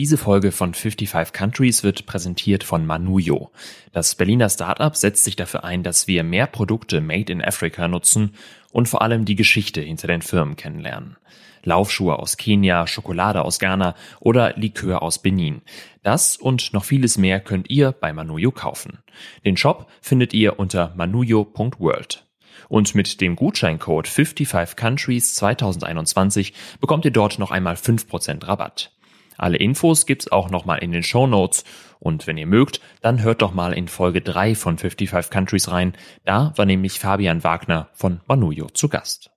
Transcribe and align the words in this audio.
Diese 0.00 0.16
Folge 0.16 0.50
von 0.50 0.72
55 0.72 1.34
Countries 1.34 1.84
wird 1.84 2.06
präsentiert 2.06 2.64
von 2.64 2.86
Manuyo. 2.86 3.50
Das 3.92 4.14
Berliner 4.14 4.48
Startup 4.48 4.96
setzt 4.96 5.24
sich 5.24 5.36
dafür 5.36 5.62
ein, 5.62 5.82
dass 5.82 6.06
wir 6.06 6.24
mehr 6.24 6.46
Produkte 6.46 7.02
made 7.02 7.30
in 7.30 7.44
Africa 7.44 7.86
nutzen 7.86 8.34
und 8.72 8.88
vor 8.88 9.02
allem 9.02 9.26
die 9.26 9.34
Geschichte 9.34 9.82
hinter 9.82 10.06
den 10.06 10.22
Firmen 10.22 10.56
kennenlernen. 10.56 11.18
Laufschuhe 11.64 12.18
aus 12.18 12.38
Kenia, 12.38 12.86
Schokolade 12.86 13.44
aus 13.44 13.58
Ghana 13.58 13.94
oder 14.20 14.54
Likör 14.56 15.02
aus 15.02 15.18
Benin. 15.18 15.60
Das 16.02 16.38
und 16.38 16.72
noch 16.72 16.84
vieles 16.84 17.18
mehr 17.18 17.38
könnt 17.38 17.68
ihr 17.68 17.92
bei 17.92 18.14
Manuyo 18.14 18.52
kaufen. 18.52 19.00
Den 19.44 19.58
Shop 19.58 19.86
findet 20.00 20.32
ihr 20.32 20.58
unter 20.58 20.94
manuyo.world. 20.96 22.24
Und 22.70 22.94
mit 22.94 23.20
dem 23.20 23.36
Gutscheincode 23.36 24.08
55 24.08 24.76
Countries 24.76 25.34
2021 25.34 26.54
bekommt 26.80 27.04
ihr 27.04 27.10
dort 27.10 27.38
noch 27.38 27.50
einmal 27.50 27.74
5% 27.74 28.46
Rabatt. 28.48 28.92
Alle 29.40 29.56
Infos 29.56 30.04
gibt's 30.04 30.30
auch 30.30 30.50
nochmal 30.50 30.80
in 30.80 30.92
den 30.92 31.02
Show 31.02 31.26
Notes. 31.26 31.64
Und 31.98 32.26
wenn 32.26 32.36
ihr 32.36 32.46
mögt, 32.46 32.82
dann 33.00 33.22
hört 33.22 33.40
doch 33.40 33.54
mal 33.54 33.72
in 33.72 33.88
Folge 33.88 34.20
3 34.20 34.54
von 34.54 34.76
55 34.76 35.30
Countries 35.30 35.70
rein. 35.70 35.94
Da 36.26 36.52
war 36.56 36.66
nämlich 36.66 37.00
Fabian 37.00 37.42
Wagner 37.42 37.88
von 37.94 38.20
Manuyo 38.28 38.66
zu 38.66 38.90
Gast. 38.90 39.30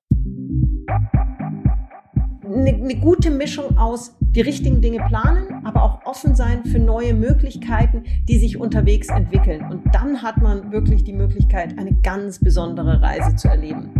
Eine, 2.44 2.74
eine 2.74 2.96
gute 3.00 3.32
Mischung 3.32 3.78
aus 3.78 4.18
die 4.20 4.42
richtigen 4.42 4.82
Dinge 4.82 5.06
planen, 5.08 5.66
aber 5.66 5.84
auch 5.84 6.06
offen 6.06 6.36
sein 6.36 6.66
für 6.66 6.80
neue 6.80 7.14
Möglichkeiten, 7.14 8.04
die 8.28 8.40
sich 8.40 8.58
unterwegs 8.58 9.08
entwickeln. 9.08 9.66
Und 9.72 9.84
dann 9.96 10.22
hat 10.22 10.42
man 10.42 10.74
wirklich 10.74 11.06
die 11.06 11.14
Möglichkeit, 11.14 11.80
eine 11.80 11.94
ganz 12.02 12.40
besondere 12.40 13.02
Reise 13.02 13.38
zu 13.38 13.48
erleben. 13.48 13.94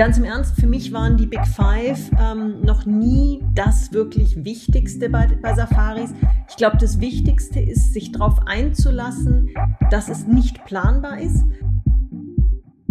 Ganz 0.00 0.16
im 0.16 0.24
Ernst, 0.24 0.58
für 0.58 0.66
mich 0.66 0.94
waren 0.94 1.18
die 1.18 1.26
Big 1.26 1.46
Five 1.46 2.10
ähm, 2.18 2.62
noch 2.62 2.86
nie 2.86 3.44
das 3.54 3.92
wirklich 3.92 4.46
Wichtigste 4.46 5.10
bei, 5.10 5.26
bei 5.42 5.54
Safaris. 5.54 6.14
Ich 6.48 6.56
glaube, 6.56 6.78
das 6.78 7.00
Wichtigste 7.00 7.60
ist, 7.60 7.92
sich 7.92 8.10
darauf 8.10 8.46
einzulassen, 8.46 9.50
dass 9.90 10.08
es 10.08 10.26
nicht 10.26 10.64
planbar 10.64 11.20
ist. 11.20 11.44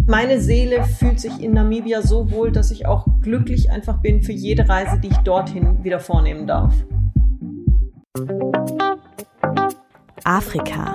Meine 0.06 0.40
Seele 0.40 0.84
fühlt 0.84 1.18
sich 1.18 1.42
in 1.42 1.52
Namibia 1.52 2.00
so 2.00 2.30
wohl, 2.30 2.52
dass 2.52 2.70
ich 2.70 2.86
auch 2.86 3.08
glücklich 3.22 3.72
einfach 3.72 4.00
bin 4.00 4.22
für 4.22 4.30
jede 4.30 4.68
Reise, 4.68 5.00
die 5.00 5.08
ich 5.08 5.18
dorthin 5.18 5.82
wieder 5.82 5.98
vornehmen 5.98 6.46
darf. 6.46 6.72
Afrika. 10.22 10.94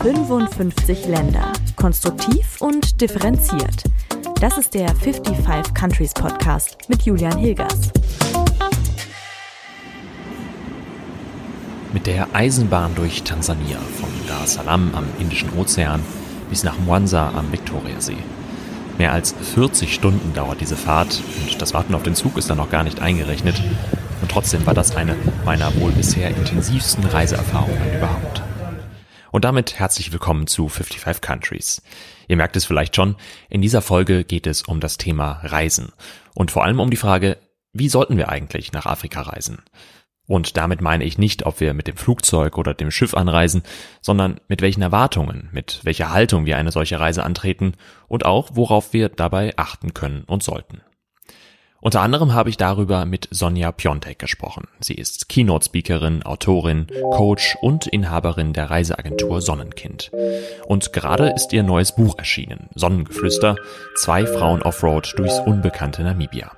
55 0.00 1.06
Länder. 1.06 1.52
Konstruktiv 1.76 2.60
und 2.60 3.00
differenziert. 3.00 3.84
Das 4.42 4.58
ist 4.58 4.74
der 4.74 4.88
55 4.88 5.72
Countries 5.72 6.12
Podcast 6.12 6.76
mit 6.88 7.02
Julian 7.02 7.38
Hilgers. 7.38 7.92
Mit 11.92 12.08
der 12.08 12.26
Eisenbahn 12.34 12.92
durch 12.96 13.22
Tansania 13.22 13.78
von 13.78 14.08
Dar 14.26 14.42
es 14.42 14.54
Salaam 14.54 14.96
am 14.96 15.06
Indischen 15.20 15.56
Ozean 15.56 16.02
bis 16.50 16.64
nach 16.64 16.76
Mwanza 16.76 17.28
am 17.36 17.52
Viktoriasee. 17.52 18.16
Mehr 18.98 19.12
als 19.12 19.32
40 19.54 19.94
Stunden 19.94 20.34
dauert 20.34 20.60
diese 20.60 20.76
Fahrt 20.76 21.22
und 21.46 21.62
das 21.62 21.72
Warten 21.72 21.94
auf 21.94 22.02
den 22.02 22.16
Zug 22.16 22.36
ist 22.36 22.50
dann 22.50 22.58
noch 22.58 22.70
gar 22.70 22.82
nicht 22.82 23.00
eingerechnet. 23.00 23.62
Und 24.22 24.28
trotzdem 24.28 24.66
war 24.66 24.74
das 24.74 24.96
eine 24.96 25.14
meiner 25.44 25.72
wohl 25.76 25.92
bisher 25.92 26.30
intensivsten 26.30 27.04
Reiseerfahrungen 27.04 27.96
überhaupt. 27.96 28.42
Und 29.32 29.46
damit 29.46 29.78
herzlich 29.78 30.12
willkommen 30.12 30.46
zu 30.46 30.68
55 30.68 31.22
Countries. 31.22 31.80
Ihr 32.32 32.38
merkt 32.38 32.56
es 32.56 32.64
vielleicht 32.64 32.96
schon, 32.96 33.16
in 33.50 33.60
dieser 33.60 33.82
Folge 33.82 34.24
geht 34.24 34.46
es 34.46 34.62
um 34.62 34.80
das 34.80 34.96
Thema 34.96 35.42
Reisen. 35.42 35.92
Und 36.32 36.50
vor 36.50 36.64
allem 36.64 36.80
um 36.80 36.88
die 36.88 36.96
Frage, 36.96 37.36
wie 37.74 37.90
sollten 37.90 38.16
wir 38.16 38.30
eigentlich 38.30 38.72
nach 38.72 38.86
Afrika 38.86 39.20
reisen? 39.20 39.58
Und 40.26 40.56
damit 40.56 40.80
meine 40.80 41.04
ich 41.04 41.18
nicht, 41.18 41.44
ob 41.44 41.60
wir 41.60 41.74
mit 41.74 41.88
dem 41.88 41.98
Flugzeug 41.98 42.56
oder 42.56 42.72
dem 42.72 42.90
Schiff 42.90 43.12
anreisen, 43.12 43.62
sondern 44.00 44.40
mit 44.48 44.62
welchen 44.62 44.80
Erwartungen, 44.80 45.50
mit 45.52 45.80
welcher 45.82 46.10
Haltung 46.10 46.46
wir 46.46 46.56
eine 46.56 46.72
solche 46.72 46.98
Reise 46.98 47.22
antreten 47.22 47.74
und 48.08 48.24
auch 48.24 48.52
worauf 48.54 48.94
wir 48.94 49.10
dabei 49.10 49.52
achten 49.58 49.92
können 49.92 50.24
und 50.24 50.42
sollten. 50.42 50.80
Unter 51.82 52.00
anderem 52.00 52.32
habe 52.32 52.48
ich 52.48 52.56
darüber 52.56 53.04
mit 53.06 53.26
Sonja 53.32 53.72
Piontek 53.72 54.20
gesprochen. 54.20 54.68
Sie 54.78 54.94
ist 54.94 55.28
Keynote-Speakerin, 55.28 56.22
Autorin, 56.22 56.86
Coach 57.10 57.58
und 57.60 57.88
Inhaberin 57.88 58.52
der 58.52 58.70
Reiseagentur 58.70 59.42
Sonnenkind. 59.42 60.12
Und 60.68 60.92
gerade 60.92 61.30
ist 61.30 61.52
ihr 61.52 61.64
neues 61.64 61.96
Buch 61.96 62.16
erschienen, 62.18 62.68
Sonnengeflüster, 62.76 63.56
zwei 63.96 64.26
Frauen 64.26 64.62
Offroad 64.62 65.12
durchs 65.16 65.40
unbekannte 65.40 66.04
Namibia. 66.04 66.52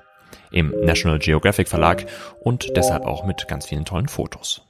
Im 0.53 0.75
National 0.85 1.19
Geographic 1.19 1.69
Verlag 1.69 2.05
und 2.41 2.77
deshalb 2.77 3.07
auch 3.07 3.25
mit 3.25 3.49
ganz 3.49 3.65
vielen 3.67 3.87
tollen 3.87 4.09
Fotos. 4.09 4.61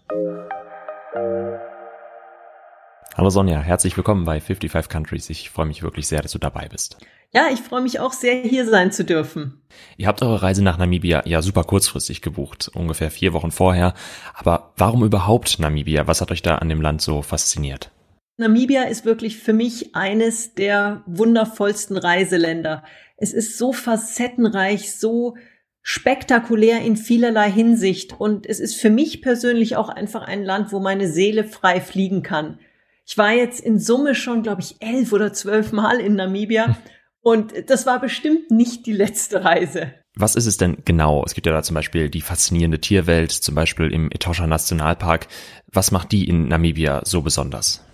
Hallo 3.17 3.31
Sonja, 3.31 3.61
herzlich 3.61 3.97
willkommen 3.97 4.25
bei 4.25 4.41
55 4.41 4.91
Countries. 4.91 5.31
Ich 5.31 5.49
freue 5.49 5.67
mich 5.67 5.85
wirklich 5.85 6.09
sehr, 6.09 6.21
dass 6.21 6.33
du 6.33 6.39
dabei 6.41 6.67
bist. 6.69 6.97
Ja, 7.33 7.47
ich 7.53 7.61
freue 7.61 7.81
mich 7.81 8.01
auch 8.01 8.13
sehr, 8.13 8.43
hier 8.43 8.67
sein 8.69 8.91
zu 8.91 9.05
dürfen. 9.05 9.63
Ihr 9.97 10.09
habt 10.09 10.21
eure 10.21 10.43
Reise 10.43 10.65
nach 10.65 10.79
Namibia 10.79 11.23
ja 11.25 11.41
super 11.41 11.63
kurzfristig 11.63 12.23
gebucht, 12.23 12.73
ungefähr 12.75 13.13
vier 13.13 13.33
Wochen 13.33 13.53
vorher. 13.53 13.95
Aber 14.35 14.73
warum 14.77 15.05
überhaupt 15.05 15.61
Namibia? 15.61 16.09
Was 16.09 16.21
hat 16.21 16.33
euch 16.33 16.43
da 16.43 16.57
an 16.57 16.69
dem 16.69 16.81
Land 16.81 17.03
so 17.03 17.23
fasziniert? 17.23 17.93
Namibia 18.37 18.83
ist 18.83 19.05
wirklich 19.05 19.39
für 19.39 19.53
mich 19.53 19.95
eines 19.95 20.55
der 20.55 21.05
wundervollsten 21.07 21.97
Reiseländer. 21.97 22.83
Es 23.17 23.33
ist 23.33 23.59
so 23.59 23.73
facettenreich, 23.73 24.93
so 24.99 25.37
spektakulär 25.83 26.81
in 26.81 26.97
vielerlei 26.97 27.49
Hinsicht 27.49 28.19
und 28.19 28.45
es 28.45 28.59
ist 28.59 28.75
für 28.75 28.91
mich 28.91 29.23
persönlich 29.23 29.77
auch 29.77 29.89
einfach 29.89 30.23
ein 30.23 30.43
Land, 30.43 30.73
wo 30.73 30.81
meine 30.81 31.07
Seele 31.07 31.45
frei 31.45 31.81
fliegen 31.81 32.25
kann. 32.25 32.59
Ich 33.07 33.19
war 33.19 33.33
jetzt 33.33 33.61
in 33.61 33.79
Summe 33.79 34.15
schon, 34.15 34.43
glaube 34.43 34.63
ich, 34.63 34.77
elf 34.81 35.13
oder 35.13 35.33
zwölf 35.33 35.73
Mal 35.73 36.01
in 36.01 36.15
Namibia. 36.15 36.77
Und 37.21 37.53
das 37.69 37.87
war 37.87 38.01
bestimmt 38.01 38.51
nicht 38.51 38.87
die 38.87 38.93
letzte 38.93 39.45
Reise. 39.45 39.95
Was 40.17 40.37
ist 40.37 40.47
es 40.47 40.57
denn 40.57 40.79
genau? 40.85 41.25
Es 41.25 41.35
gibt 41.35 41.47
ja 41.47 41.53
da 41.53 41.63
zum 41.63 41.75
Beispiel 41.75 42.09
die 42.09 42.21
faszinierende 42.21 42.81
Tierwelt, 42.81 43.33
zum 43.33 43.55
Beispiel 43.55 43.93
im 43.93 44.11
Etosha 44.11 44.47
Nationalpark. 44.47 45.27
Was 45.73 45.91
macht 45.91 46.13
die 46.13 46.29
in 46.29 46.49
Namibia 46.49 47.03
so 47.05 47.23
besonders? 47.23 47.85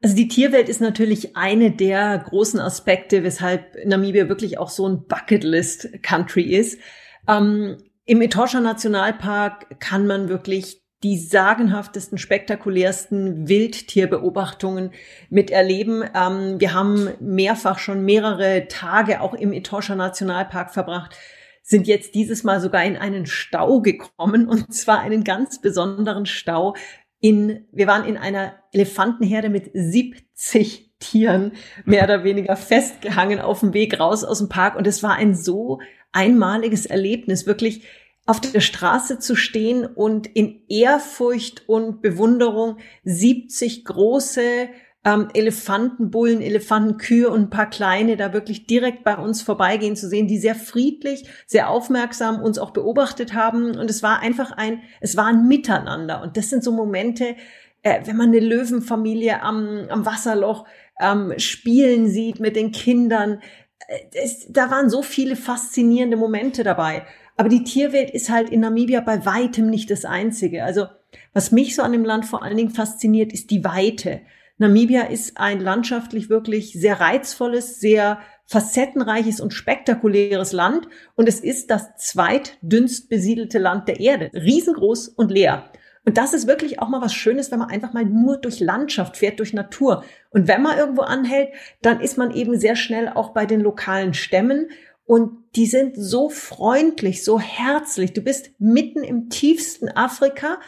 Also 0.00 0.14
die 0.14 0.28
Tierwelt 0.28 0.68
ist 0.68 0.80
natürlich 0.80 1.36
eine 1.36 1.72
der 1.72 2.18
großen 2.18 2.60
Aspekte, 2.60 3.24
weshalb 3.24 3.84
Namibia 3.84 4.28
wirklich 4.28 4.58
auch 4.58 4.70
so 4.70 4.88
ein 4.88 5.06
Bucketlist-Country 5.06 6.42
ist. 6.42 6.78
Ähm, 7.26 7.78
Im 8.04 8.22
Etosha 8.22 8.60
Nationalpark 8.60 9.80
kann 9.80 10.06
man 10.06 10.28
wirklich 10.28 10.80
die 11.02 11.18
sagenhaftesten, 11.18 12.18
spektakulärsten 12.18 13.48
Wildtierbeobachtungen 13.48 14.90
miterleben. 15.30 16.04
Ähm, 16.14 16.60
wir 16.60 16.74
haben 16.74 17.10
mehrfach 17.20 17.78
schon 17.78 18.04
mehrere 18.04 18.66
Tage 18.68 19.20
auch 19.20 19.34
im 19.34 19.52
Etosha 19.52 19.94
Nationalpark 19.94 20.72
verbracht, 20.72 21.16
sind 21.62 21.86
jetzt 21.86 22.14
dieses 22.14 22.44
Mal 22.44 22.60
sogar 22.60 22.84
in 22.84 22.96
einen 22.96 23.26
Stau 23.26 23.80
gekommen 23.80 24.48
und 24.48 24.74
zwar 24.74 25.00
einen 25.00 25.22
ganz 25.22 25.60
besonderen 25.60 26.26
Stau 26.26 26.74
in, 27.20 27.66
wir 27.72 27.86
waren 27.86 28.04
in 28.04 28.16
einer 28.16 28.54
Elefantenherde 28.72 29.48
mit 29.48 29.70
70 29.74 30.88
Tieren 31.00 31.52
mehr 31.84 32.04
oder 32.04 32.24
weniger 32.24 32.56
festgehangen 32.56 33.40
auf 33.40 33.60
dem 33.60 33.72
Weg 33.72 34.00
raus 34.00 34.24
aus 34.24 34.38
dem 34.38 34.48
Park 34.48 34.76
und 34.76 34.86
es 34.86 35.02
war 35.02 35.14
ein 35.14 35.34
so 35.34 35.80
einmaliges 36.10 36.86
Erlebnis, 36.86 37.46
wirklich 37.46 37.84
auf 38.28 38.40
der 38.40 38.60
Straße 38.60 39.18
zu 39.18 39.36
stehen 39.36 39.86
und 39.86 40.26
in 40.26 40.60
Ehrfurcht 40.68 41.66
und 41.66 42.02
Bewunderung 42.02 42.76
70 43.04 43.86
große 43.86 44.68
ähm, 45.02 45.28
Elefantenbullen, 45.32 46.42
Elefantenkühe 46.42 47.30
und 47.30 47.40
ein 47.40 47.50
paar 47.50 47.70
kleine 47.70 48.18
da 48.18 48.34
wirklich 48.34 48.66
direkt 48.66 49.02
bei 49.02 49.16
uns 49.16 49.40
vorbeigehen 49.40 49.96
zu 49.96 50.10
sehen, 50.10 50.28
die 50.28 50.36
sehr 50.36 50.56
friedlich, 50.56 51.26
sehr 51.46 51.70
aufmerksam 51.70 52.42
uns 52.42 52.58
auch 52.58 52.72
beobachtet 52.72 53.32
haben. 53.32 53.78
Und 53.78 53.88
es 53.88 54.02
war 54.02 54.20
einfach 54.20 54.52
ein, 54.52 54.82
es 55.00 55.16
war 55.16 55.24
ein 55.24 55.48
Miteinander. 55.48 56.20
Und 56.20 56.36
das 56.36 56.50
sind 56.50 56.62
so 56.62 56.70
Momente, 56.70 57.34
äh, 57.82 58.02
wenn 58.04 58.18
man 58.18 58.28
eine 58.28 58.40
Löwenfamilie 58.40 59.40
am, 59.40 59.86
am 59.88 60.04
Wasserloch 60.04 60.66
ähm, 61.00 61.32
spielen 61.38 62.10
sieht 62.10 62.40
mit 62.40 62.56
den 62.56 62.72
Kindern. 62.72 63.40
Äh, 63.86 64.00
es, 64.22 64.46
da 64.50 64.70
waren 64.70 64.90
so 64.90 65.00
viele 65.00 65.34
faszinierende 65.34 66.18
Momente 66.18 66.62
dabei. 66.62 67.06
Aber 67.38 67.48
die 67.48 67.62
Tierwelt 67.62 68.10
ist 68.10 68.30
halt 68.30 68.50
in 68.50 68.60
Namibia 68.60 69.00
bei 69.00 69.24
weitem 69.24 69.70
nicht 69.70 69.92
das 69.92 70.04
einzige. 70.04 70.64
Also 70.64 70.86
was 71.32 71.52
mich 71.52 71.76
so 71.76 71.82
an 71.82 71.92
dem 71.92 72.04
Land 72.04 72.26
vor 72.26 72.42
allen 72.42 72.56
Dingen 72.56 72.70
fasziniert, 72.70 73.32
ist 73.32 73.52
die 73.52 73.64
Weite. 73.64 74.22
Namibia 74.58 75.02
ist 75.02 75.38
ein 75.38 75.60
landschaftlich 75.60 76.28
wirklich 76.30 76.72
sehr 76.72 76.98
reizvolles, 76.98 77.78
sehr 77.78 78.18
facettenreiches 78.46 79.40
und 79.40 79.54
spektakuläres 79.54 80.52
Land 80.52 80.88
und 81.14 81.28
es 81.28 81.38
ist 81.38 81.70
das 81.70 81.96
zweitdünnst 81.96 83.08
besiedelte 83.08 83.58
Land 83.58 83.86
der 83.86 84.00
Erde. 84.00 84.30
Riesengroß 84.34 85.08
und 85.08 85.30
leer. 85.30 85.70
Und 86.04 86.16
das 86.16 86.32
ist 86.32 86.46
wirklich 86.48 86.80
auch 86.80 86.88
mal 86.88 87.02
was 87.02 87.12
Schönes, 87.12 87.52
wenn 87.52 87.58
man 87.58 87.68
einfach 87.68 87.92
mal 87.92 88.04
nur 88.04 88.38
durch 88.38 88.60
Landschaft 88.60 89.18
fährt, 89.18 89.38
durch 89.38 89.52
Natur. 89.52 90.04
Und 90.30 90.48
wenn 90.48 90.62
man 90.62 90.78
irgendwo 90.78 91.02
anhält, 91.02 91.50
dann 91.82 92.00
ist 92.00 92.16
man 92.16 92.30
eben 92.34 92.58
sehr 92.58 92.76
schnell 92.76 93.10
auch 93.10 93.34
bei 93.34 93.44
den 93.44 93.60
lokalen 93.60 94.14
Stämmen 94.14 94.70
Und 95.08 95.38
die 95.56 95.64
sind 95.64 95.96
so 95.96 96.28
freundlich, 96.28 97.24
so 97.24 97.40
herzlich. 97.40 98.12
Du 98.12 98.20
bist 98.20 98.50
mitten 98.58 99.02
im 99.02 99.30
tiefsten 99.30 99.88
Afrika 99.88 100.58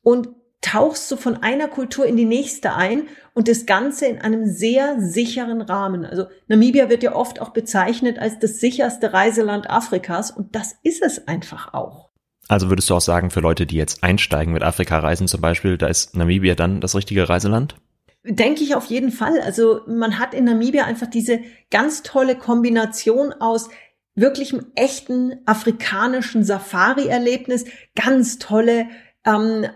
und 0.00 0.28
tauchst 0.62 1.10
du 1.10 1.16
von 1.16 1.42
einer 1.42 1.68
Kultur 1.68 2.06
in 2.06 2.16
die 2.16 2.24
nächste 2.24 2.74
ein 2.74 3.02
und 3.34 3.48
das 3.48 3.66
Ganze 3.66 4.06
in 4.06 4.18
einem 4.18 4.46
sehr 4.46 4.98
sicheren 4.98 5.60
Rahmen. 5.60 6.06
Also 6.06 6.24
Namibia 6.48 6.88
wird 6.88 7.02
ja 7.02 7.14
oft 7.14 7.38
auch 7.42 7.50
bezeichnet 7.50 8.18
als 8.18 8.38
das 8.38 8.60
sicherste 8.60 9.12
Reiseland 9.12 9.68
Afrikas 9.68 10.30
und 10.30 10.56
das 10.56 10.74
ist 10.82 11.02
es 11.02 11.28
einfach 11.28 11.74
auch. 11.74 12.08
Also 12.48 12.70
würdest 12.70 12.88
du 12.88 12.94
auch 12.94 13.02
sagen, 13.02 13.28
für 13.28 13.40
Leute, 13.40 13.66
die 13.66 13.76
jetzt 13.76 14.02
einsteigen 14.02 14.54
mit 14.54 14.62
Afrika-Reisen 14.62 15.28
zum 15.28 15.42
Beispiel, 15.42 15.76
da 15.76 15.88
ist 15.88 16.16
Namibia 16.16 16.54
dann 16.54 16.80
das 16.80 16.94
richtige 16.94 17.28
Reiseland? 17.28 17.76
Denke 18.24 18.62
ich 18.62 18.74
auf 18.74 18.86
jeden 18.86 19.10
Fall. 19.10 19.40
Also 19.40 19.80
man 19.86 20.18
hat 20.18 20.32
in 20.34 20.44
Namibia 20.44 20.84
einfach 20.84 21.08
diese 21.08 21.40
ganz 21.70 22.02
tolle 22.02 22.36
Kombination 22.36 23.32
aus 23.32 23.68
wirklichem 24.14 24.66
echten 24.74 25.40
afrikanischen 25.46 26.44
Safari-Erlebnis, 26.44 27.64
ganz 27.94 28.38
tolle 28.38 28.88
ähm, 29.24 29.66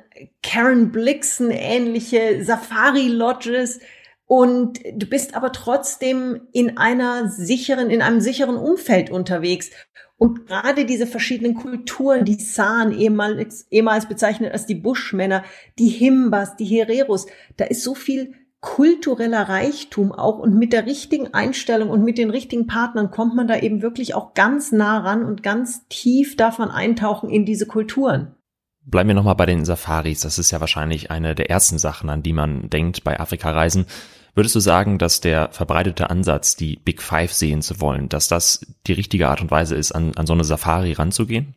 Karen 0.43 0.93
Blixen 0.93 1.51
ähnliche 1.51 2.45
Safari-Lodges 2.45 3.81
und 4.27 4.81
du 4.93 5.07
bist 5.07 5.35
aber 5.35 5.53
trotzdem 5.53 6.49
in 6.53 6.77
einer 6.77 7.29
sicheren, 7.31 7.91
in 7.91 8.03
einem 8.03 8.21
sicheren 8.21 8.57
Umfeld 8.57 9.11
unterwegs. 9.11 9.71
Und 10.19 10.47
gerade 10.47 10.87
diese 10.87 11.07
verschiedenen 11.07 11.55
Kulturen, 11.55 12.25
die 12.25 12.41
San, 12.41 12.93
ehemals, 12.93 13.67
ehemals 13.71 14.09
bezeichnet 14.09 14.53
als 14.53 14.67
die 14.67 14.75
Buschmänner, 14.75 15.45
die 15.79 15.89
Himbas, 15.89 16.57
die 16.57 16.65
Hereros, 16.65 17.27
da 17.57 17.67
ist 17.67 17.83
so 17.83 17.95
viel 17.95 18.33
kultureller 18.61 19.49
Reichtum 19.49 20.13
auch 20.13 20.39
und 20.39 20.59
mit 20.59 20.73
der 20.73 20.87
richtigen 20.87 21.35
Einstellung 21.35 21.91
und 21.91 22.03
mit 22.03 22.19
den 22.19 22.31
richtigen 22.31 22.67
Partnern 22.67 23.11
kommt 23.11 23.37
man 23.37 23.47
da 23.47 23.59
eben 23.59 23.83
wirklich 23.83 24.15
auch 24.15 24.35
ganz 24.35 24.73
nah 24.73 24.99
ran 24.99 25.25
und 25.25 25.43
ganz 25.43 25.87
tief 25.89 26.37
davon 26.37 26.71
eintauchen 26.71 27.31
in 27.31 27.45
diese 27.45 27.67
Kulturen. 27.67 28.35
Bleiben 28.85 29.09
wir 29.09 29.15
nochmal 29.15 29.35
bei 29.35 29.47
den 29.47 29.65
Safaris. 29.65 30.21
Das 30.21 30.39
ist 30.39 30.51
ja 30.51 30.61
wahrscheinlich 30.61 31.11
eine 31.11 31.35
der 31.35 31.51
ersten 31.51 31.79
Sachen, 31.79 32.09
an 32.09 32.23
die 32.23 32.33
man 32.33 32.71
denkt 32.71 33.05
bei 33.05 33.21
Afrika-Reisen. 33.21 33.87
Würdest 34.37 34.55
du 34.55 34.61
sagen, 34.61 34.99
dass 34.99 35.23
der 35.23 35.49
verbreitete 35.51 36.11
Ansatz, 36.11 36.57
die 36.57 36.77
Big 36.77 37.01
Five 37.01 37.33
sehen 37.33 37.63
zu 37.63 37.81
wollen, 37.81 38.11
dass 38.11 38.29
das 38.29 38.61
die 38.87 38.93
richtige 38.93 39.29
Art 39.29 39.41
und 39.41 39.51
Weise 39.51 39.75
ist, 39.75 39.93
an, 39.93 40.13
an 40.15 40.27
so 40.27 40.35
eine 40.35 40.45
Safari 40.45 40.93
ranzugehen? 40.93 41.57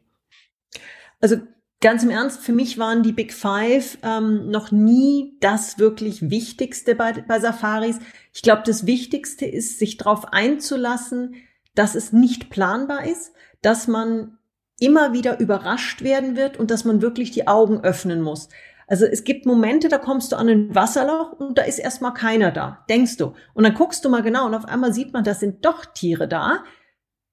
Also 1.19 1.35
ganz 1.81 2.03
im 2.03 2.09
Ernst, 2.09 2.39
für 2.39 2.53
mich 2.53 2.77
waren 2.77 3.03
die 3.03 3.11
Big 3.11 3.33
Five 3.33 3.97
ähm, 4.01 4.49
noch 4.49 4.71
nie 4.71 5.37
das 5.41 5.77
wirklich 5.77 6.29
Wichtigste 6.29 6.95
bei, 6.95 7.11
bei 7.11 7.41
Safaris. 7.41 7.99
Ich 8.33 8.43
glaube, 8.43 8.63
das 8.65 8.85
Wichtigste 8.85 9.45
ist, 9.45 9.77
sich 9.77 9.97
darauf 9.97 10.31
einzulassen, 10.31 11.35
dass 11.75 11.95
es 11.95 12.13
nicht 12.13 12.49
planbar 12.49 13.03
ist, 13.03 13.33
dass 13.61 13.89
man 13.89 14.37
immer 14.79 15.11
wieder 15.11 15.41
überrascht 15.41 16.01
werden 16.01 16.37
wird 16.37 16.55
und 16.55 16.71
dass 16.71 16.85
man 16.85 17.01
wirklich 17.01 17.31
die 17.31 17.45
Augen 17.45 17.81
öffnen 17.81 18.21
muss. 18.21 18.47
Also 18.89 19.05
es 19.05 19.23
gibt 19.23 19.45
Momente, 19.45 19.87
da 19.87 19.99
kommst 19.99 20.31
du 20.31 20.35
an 20.35 20.49
ein 20.49 20.73
Wasserloch 20.73 21.33
und 21.33 21.59
da 21.59 21.61
ist 21.61 21.77
erstmal 21.77 22.15
keiner 22.15 22.51
da, 22.51 22.83
denkst 22.89 23.17
du. 23.17 23.33
Und 23.53 23.63
dann 23.63 23.75
guckst 23.75 24.03
du 24.03 24.09
mal 24.09 24.23
genau 24.23 24.47
und 24.47 24.55
auf 24.55 24.65
einmal 24.65 24.93
sieht 24.93 25.13
man, 25.13 25.23
da 25.23 25.35
sind 25.35 25.63
doch 25.63 25.85
Tiere 25.85 26.27
da. 26.27 26.63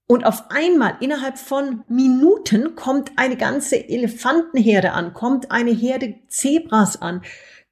Und 0.06 0.24
auf 0.26 0.50
einmal, 0.50 0.98
innerhalb 1.00 1.38
von 1.38 1.82
Minuten, 1.88 2.76
kommt 2.76 3.12
eine 3.16 3.36
ganze 3.36 3.88
Elefantenherde 3.88 4.92
an, 4.92 5.14
kommt 5.14 5.50
eine 5.50 5.72
Herde 5.72 6.16
Zebras 6.28 7.00
an, 7.00 7.22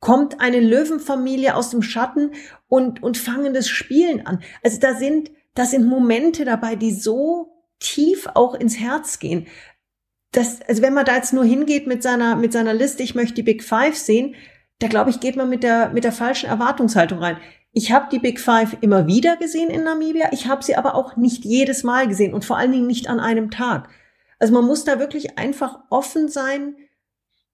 kommt 0.01 0.41
eine 0.41 0.61
Löwenfamilie 0.61 1.55
aus 1.55 1.71
dem 1.71 1.83
Schatten 1.83 2.33
und, 2.67 3.03
und 3.03 3.19
fangen 3.19 3.53
das 3.53 3.69
Spielen 3.69 4.27
an. 4.27 4.43
Also 4.65 4.81
da 4.81 4.95
sind, 4.95 5.31
da 5.55 5.67
sind 5.67 5.87
Momente 5.87 6.47
dabei, 6.47 6.75
die 6.75 6.93
so 6.93 7.55
tief 7.81 8.29
auch 8.35 8.55
ins 8.55 8.81
Herz 8.81 9.19
gehen. 9.19 9.47
Das, 10.35 10.61
also 10.63 10.83
wenn 10.83 10.95
man 10.95 11.05
da 11.05 11.15
jetzt 11.15 11.33
nur 11.33 11.45
hingeht 11.45 11.87
mit 11.87 12.03
seiner, 12.03 12.35
mit 12.35 12.53
seiner 12.53 12.75
Liste, 12.75 13.05
ich 13.05 13.15
möchte 13.15 13.35
die 13.35 13.45
Big 13.45 13.63
Five 13.63 13.97
sehen, 13.97 14.35
da 14.81 14.89
glaube 14.89 15.11
ich, 15.11 15.21
geht 15.21 15.37
man 15.37 15.49
mit 15.49 15.63
der, 15.63 15.91
mit 15.91 16.03
der 16.03 16.11
falschen 16.11 16.49
Erwartungshaltung 16.49 17.21
rein. 17.21 17.39
Ich 17.73 17.93
habe 17.93 18.09
die 18.11 18.19
Big 18.19 18.41
Five 18.41 18.77
immer 18.81 19.07
wieder 19.07 19.37
gesehen 19.37 19.71
in 19.71 19.85
Namibia, 19.85 20.33
ich 20.33 20.49
habe 20.49 20.65
sie 20.65 20.75
aber 20.75 20.97
auch 20.97 21.17
nicht 21.17 21.45
jedes 21.45 21.85
Mal 21.85 22.09
gesehen 22.09 22.35
und 22.35 22.45
vor 22.45 22.57
allen 22.57 22.73
Dingen 22.73 22.89
nicht 22.89 23.09
an 23.09 23.21
einem 23.21 23.53
Tag. 23.53 23.89
Also 24.41 24.53
man 24.53 24.67
muss 24.67 24.85
da 24.85 24.99
wirklich 24.99 25.39
einfach 25.39 25.79
offen 25.89 26.29
sein 26.29 26.75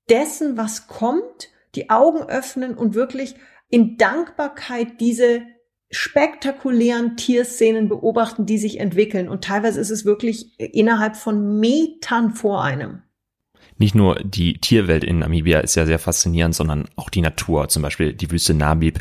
dessen, 0.08 0.56
was 0.56 0.86
kommt, 0.86 1.50
die 1.74 1.90
Augen 1.90 2.22
öffnen 2.22 2.74
und 2.76 2.94
wirklich 2.94 3.34
in 3.68 3.98
Dankbarkeit 3.98 5.00
diese 5.00 5.42
spektakulären 5.90 7.16
Tierszenen 7.16 7.88
beobachten, 7.88 8.46
die 8.46 8.58
sich 8.58 8.78
entwickeln. 8.78 9.28
Und 9.28 9.44
teilweise 9.44 9.80
ist 9.80 9.90
es 9.90 10.04
wirklich 10.04 10.58
innerhalb 10.58 11.16
von 11.16 11.58
Metern 11.58 12.30
vor 12.30 12.62
einem. 12.62 13.02
Nicht 13.76 13.94
nur 13.94 14.16
die 14.22 14.58
Tierwelt 14.60 15.04
in 15.04 15.20
Namibia 15.20 15.60
ist 15.60 15.74
ja 15.74 15.86
sehr 15.86 15.98
faszinierend, 15.98 16.54
sondern 16.54 16.88
auch 16.96 17.10
die 17.10 17.22
Natur, 17.22 17.68
zum 17.68 17.82
Beispiel 17.82 18.12
die 18.12 18.30
Wüste 18.30 18.54
Namib. 18.54 19.00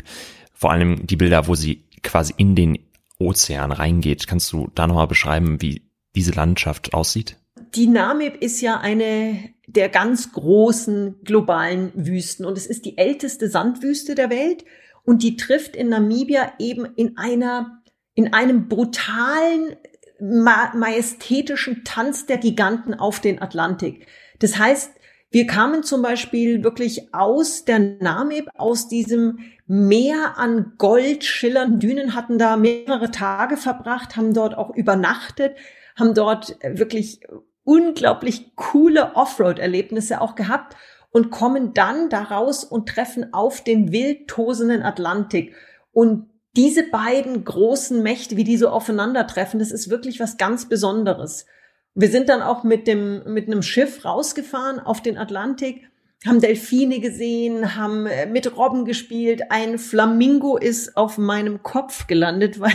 Vor 0.52 0.72
allem 0.72 1.06
die 1.06 1.16
Bilder, 1.16 1.46
wo 1.46 1.54
sie 1.54 1.84
quasi 2.02 2.34
in 2.36 2.54
den 2.54 2.78
Ozean 3.18 3.72
reingeht. 3.72 4.26
Kannst 4.26 4.52
du 4.52 4.70
da 4.74 4.86
nochmal 4.86 5.06
beschreiben, 5.06 5.60
wie 5.60 5.82
diese 6.16 6.32
Landschaft 6.32 6.94
aussieht? 6.94 7.36
Die 7.74 7.86
Namib 7.86 8.36
ist 8.42 8.60
ja 8.62 8.80
eine 8.80 9.50
der 9.66 9.88
ganz 9.88 10.32
großen 10.32 11.16
globalen 11.22 11.92
Wüsten 11.94 12.44
und 12.44 12.58
es 12.58 12.66
ist 12.66 12.84
die 12.84 12.98
älteste 12.98 13.48
Sandwüste 13.48 14.14
der 14.14 14.30
Welt 14.30 14.64
und 15.04 15.22
die 15.22 15.36
trifft 15.36 15.76
in 15.76 15.88
Namibia 15.88 16.52
eben 16.58 16.84
in 16.96 17.16
einer, 17.16 17.82
in 18.14 18.32
einem 18.32 18.68
brutalen, 18.68 19.76
ma 20.20 20.72
majestätischen 20.74 21.84
Tanz 21.84 22.26
der 22.26 22.38
Giganten 22.38 22.94
auf 22.94 23.20
den 23.20 23.40
Atlantik. 23.40 24.06
Das 24.38 24.58
heißt, 24.58 24.92
wir 25.32 25.46
kamen 25.46 25.84
zum 25.84 26.02
Beispiel 26.02 26.64
wirklich 26.64 27.14
aus 27.14 27.64
der 27.64 27.78
Namib, 27.78 28.48
aus 28.56 28.88
diesem 28.88 29.38
Meer 29.66 30.36
an 30.36 30.72
Gold 30.76 31.22
schillernden 31.22 31.78
Dünen, 31.78 32.14
hatten 32.16 32.36
da 32.38 32.56
mehrere 32.56 33.12
Tage 33.12 33.56
verbracht, 33.56 34.16
haben 34.16 34.34
dort 34.34 34.58
auch 34.58 34.74
übernachtet, 34.74 35.56
haben 35.96 36.14
dort 36.14 36.56
wirklich 36.64 37.20
unglaublich 37.62 38.56
coole 38.56 39.14
Offroad-Erlebnisse 39.14 40.20
auch 40.20 40.34
gehabt 40.34 40.74
und 41.10 41.30
kommen 41.30 41.74
dann 41.74 42.08
daraus 42.08 42.64
und 42.64 42.88
treffen 42.88 43.32
auf 43.32 43.62
den 43.62 43.92
wild 43.92 44.28
tosenden 44.28 44.82
Atlantik. 44.82 45.54
Und 45.92 46.30
diese 46.56 46.84
beiden 46.84 47.44
großen 47.44 48.02
Mächte, 48.02 48.36
wie 48.36 48.44
die 48.44 48.56
so 48.56 48.68
aufeinandertreffen, 48.68 49.60
das 49.60 49.70
ist 49.70 49.90
wirklich 49.90 50.20
was 50.20 50.36
ganz 50.36 50.68
Besonderes. 50.68 51.46
Wir 51.94 52.08
sind 52.08 52.28
dann 52.28 52.42
auch 52.42 52.64
mit 52.64 52.86
dem, 52.86 53.22
mit 53.32 53.46
einem 53.46 53.62
Schiff 53.62 54.04
rausgefahren 54.04 54.78
auf 54.78 55.02
den 55.02 55.18
Atlantik, 55.18 55.82
haben 56.26 56.40
Delfine 56.40 57.00
gesehen, 57.00 57.76
haben 57.76 58.06
äh, 58.06 58.26
mit 58.26 58.56
Robben 58.56 58.84
gespielt. 58.84 59.50
Ein 59.50 59.78
Flamingo 59.78 60.56
ist 60.56 60.96
auf 60.96 61.18
meinem 61.18 61.62
Kopf 61.62 62.06
gelandet, 62.06 62.60
weil 62.60 62.74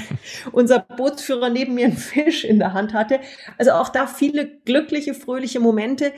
unser 0.51 0.79
Bootsführer 0.79 1.49
neben 1.49 1.75
mir 1.75 1.85
einen 1.85 1.97
Fisch 1.97 2.43
in 2.43 2.59
der 2.59 2.73
Hand 2.73 2.93
hatte. 2.93 3.19
Also 3.57 3.71
auch 3.71 3.89
da 3.89 4.07
viele 4.07 4.47
glückliche, 4.47 5.13
fröhliche 5.13 5.59
Momente, 5.59 6.11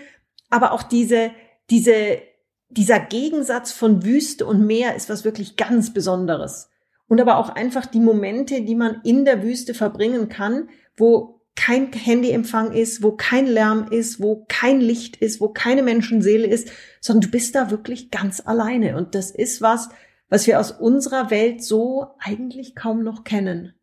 aber 0.50 0.72
auch 0.72 0.84
diese, 0.84 1.32
diese, 1.70 2.22
dieser 2.70 3.00
Gegensatz 3.00 3.72
von 3.72 4.04
Wüste 4.04 4.46
und 4.46 4.66
Meer 4.66 4.96
ist 4.96 5.10
was 5.10 5.26
wirklich 5.26 5.56
ganz 5.56 5.94
Besonderes. 5.94 6.70
Und 7.08 7.22
aber 7.22 7.38
auch 7.38 7.50
einfach 7.50 7.86
die 7.86 8.00
Momente, 8.00 8.62
die 8.62 8.76
man 8.76 9.02
in 9.04 9.26
der 9.26 9.44
Wüste 9.44 9.74
verbringen 9.74 10.30
kann, 10.30 10.70
wo 10.98 11.42
kein 11.56 11.92
Handyempfang 11.92 12.72
ist, 12.72 13.02
wo 13.02 13.14
kein 13.14 13.48
Lärm 13.48 13.88
ist, 13.90 14.22
wo 14.22 14.46
kein 14.48 14.80
Licht 14.80 15.18
ist, 15.18 15.42
wo 15.42 15.50
keine 15.50 15.84
Menschenseele 15.84 16.48
ist, 16.48 16.70
sondern 17.02 17.22
du 17.22 17.32
bist 17.32 17.56
da 17.56 17.72
wirklich 17.72 18.12
ganz 18.12 18.42
alleine. 18.46 18.96
Und 18.96 19.16
das 19.16 19.32
ist 19.32 19.62
was, 19.62 19.90
was 20.30 20.46
wir 20.46 20.60
aus 20.60 20.72
unserer 20.72 21.32
Welt 21.32 21.64
so 21.64 22.08
eigentlich 22.20 22.76
kaum 22.76 23.04
noch 23.04 23.24
kennen. 23.24 23.74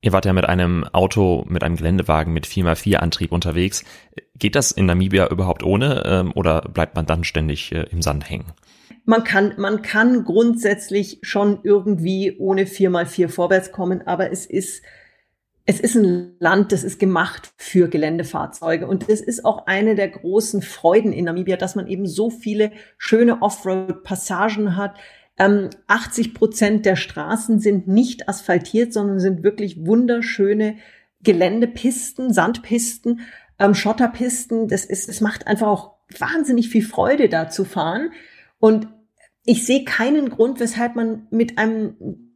Ihr 0.00 0.12
wart 0.12 0.26
ja 0.26 0.32
mit 0.32 0.44
einem 0.44 0.84
Auto, 0.84 1.44
mit 1.48 1.64
einem 1.64 1.76
Geländewagen 1.76 2.32
mit 2.32 2.46
4x4-Antrieb 2.46 3.32
unterwegs. 3.32 3.84
Geht 4.36 4.54
das 4.54 4.70
in 4.70 4.86
Namibia 4.86 5.28
überhaupt 5.28 5.64
ohne 5.64 6.04
ähm, 6.06 6.32
oder 6.36 6.60
bleibt 6.62 6.94
man 6.94 7.06
dann 7.06 7.24
ständig 7.24 7.72
äh, 7.72 7.86
im 7.90 8.00
Sand 8.00 8.30
hängen? 8.30 8.46
Man 9.04 9.24
kann, 9.24 9.54
man 9.56 9.82
kann 9.82 10.24
grundsätzlich 10.24 11.18
schon 11.22 11.60
irgendwie 11.64 12.36
ohne 12.38 12.64
4x4 12.64 13.28
vorwärts 13.28 13.72
kommen, 13.72 14.06
aber 14.06 14.30
es 14.30 14.46
ist, 14.46 14.82
es 15.64 15.80
ist 15.80 15.96
ein 15.96 16.36
Land, 16.38 16.70
das 16.70 16.84
ist 16.84 17.00
gemacht 17.00 17.52
für 17.56 17.88
Geländefahrzeuge. 17.88 18.86
Und 18.86 19.08
es 19.08 19.20
ist 19.20 19.44
auch 19.44 19.66
eine 19.66 19.96
der 19.96 20.08
großen 20.10 20.62
Freuden 20.62 21.12
in 21.12 21.24
Namibia, 21.24 21.56
dass 21.56 21.74
man 21.74 21.88
eben 21.88 22.06
so 22.06 22.30
viele 22.30 22.70
schöne 22.98 23.42
Offroad-Passagen 23.42 24.76
hat, 24.76 24.96
80 25.38 26.26
ähm, 26.26 26.34
Prozent 26.34 26.86
der 26.86 26.96
Straßen 26.96 27.60
sind 27.60 27.86
nicht 27.86 28.28
asphaltiert, 28.28 28.92
sondern 28.92 29.20
sind 29.20 29.42
wirklich 29.42 29.86
wunderschöne 29.86 30.76
Geländepisten, 31.22 32.32
Sandpisten, 32.32 33.20
ähm, 33.58 33.74
Schotterpisten. 33.74 34.68
Das 34.68 34.84
ist, 34.84 35.08
es 35.08 35.20
macht 35.20 35.46
einfach 35.46 35.68
auch 35.68 35.94
wahnsinnig 36.18 36.68
viel 36.68 36.84
Freude, 36.84 37.28
da 37.28 37.48
zu 37.48 37.64
fahren. 37.64 38.10
Und 38.58 38.88
ich 39.44 39.64
sehe 39.64 39.84
keinen 39.84 40.28
Grund, 40.28 40.60
weshalb 40.60 40.96
man 40.96 41.26
mit 41.30 41.56
einem 41.56 42.28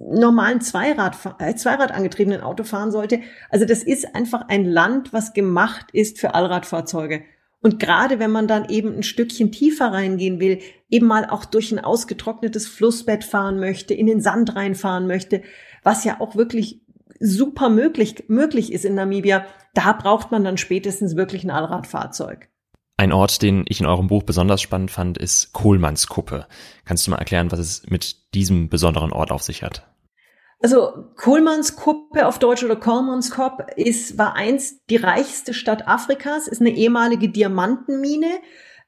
normalen 0.00 0.60
Zweirad, 0.60 1.18
äh, 1.40 1.54
Zweirad 1.54 1.92
angetriebenen 1.92 2.40
Auto 2.40 2.64
fahren 2.64 2.90
sollte. 2.90 3.20
Also 3.50 3.66
das 3.66 3.82
ist 3.82 4.14
einfach 4.14 4.48
ein 4.48 4.64
Land, 4.64 5.12
was 5.12 5.34
gemacht 5.34 5.88
ist 5.92 6.18
für 6.18 6.34
Allradfahrzeuge. 6.34 7.22
Und 7.60 7.80
gerade 7.80 8.18
wenn 8.18 8.30
man 8.30 8.46
dann 8.46 8.68
eben 8.68 8.94
ein 8.94 9.02
Stückchen 9.02 9.50
tiefer 9.50 9.92
reingehen 9.92 10.38
will, 10.40 10.60
eben 10.88 11.06
mal 11.06 11.28
auch 11.28 11.44
durch 11.44 11.72
ein 11.72 11.80
ausgetrocknetes 11.80 12.68
Flussbett 12.68 13.24
fahren 13.24 13.58
möchte, 13.58 13.94
in 13.94 14.06
den 14.06 14.20
Sand 14.20 14.54
reinfahren 14.54 15.06
möchte, 15.06 15.42
was 15.82 16.04
ja 16.04 16.20
auch 16.20 16.36
wirklich 16.36 16.82
super 17.20 17.68
möglich, 17.68 18.24
möglich 18.28 18.72
ist 18.72 18.84
in 18.84 18.94
Namibia, 18.94 19.44
da 19.74 19.92
braucht 19.92 20.30
man 20.30 20.44
dann 20.44 20.56
spätestens 20.56 21.16
wirklich 21.16 21.44
ein 21.44 21.50
Allradfahrzeug. 21.50 22.48
Ein 22.96 23.12
Ort, 23.12 23.42
den 23.42 23.64
ich 23.68 23.80
in 23.80 23.86
eurem 23.86 24.08
Buch 24.08 24.24
besonders 24.24 24.60
spannend 24.60 24.90
fand, 24.90 25.18
ist 25.18 25.52
Kohlmannskuppe. 25.52 26.46
Kannst 26.84 27.06
du 27.06 27.12
mal 27.12 27.18
erklären, 27.18 27.52
was 27.52 27.60
es 27.60 27.82
mit 27.88 28.34
diesem 28.34 28.68
besonderen 28.68 29.12
Ort 29.12 29.30
auf 29.30 29.42
sich 29.42 29.62
hat? 29.62 29.86
Also 30.60 31.04
Kohlmannskuppe 31.16 32.26
auf 32.26 32.40
Deutsch 32.40 32.64
oder 32.64 32.74
Kohlmannskop 32.74 33.66
ist, 33.76 34.18
war 34.18 34.34
einst 34.34 34.82
die 34.90 34.96
reichste 34.96 35.54
Stadt 35.54 35.86
Afrikas, 35.86 36.48
ist 36.48 36.60
eine 36.60 36.70
ehemalige 36.70 37.28
Diamantenmine, 37.28 38.40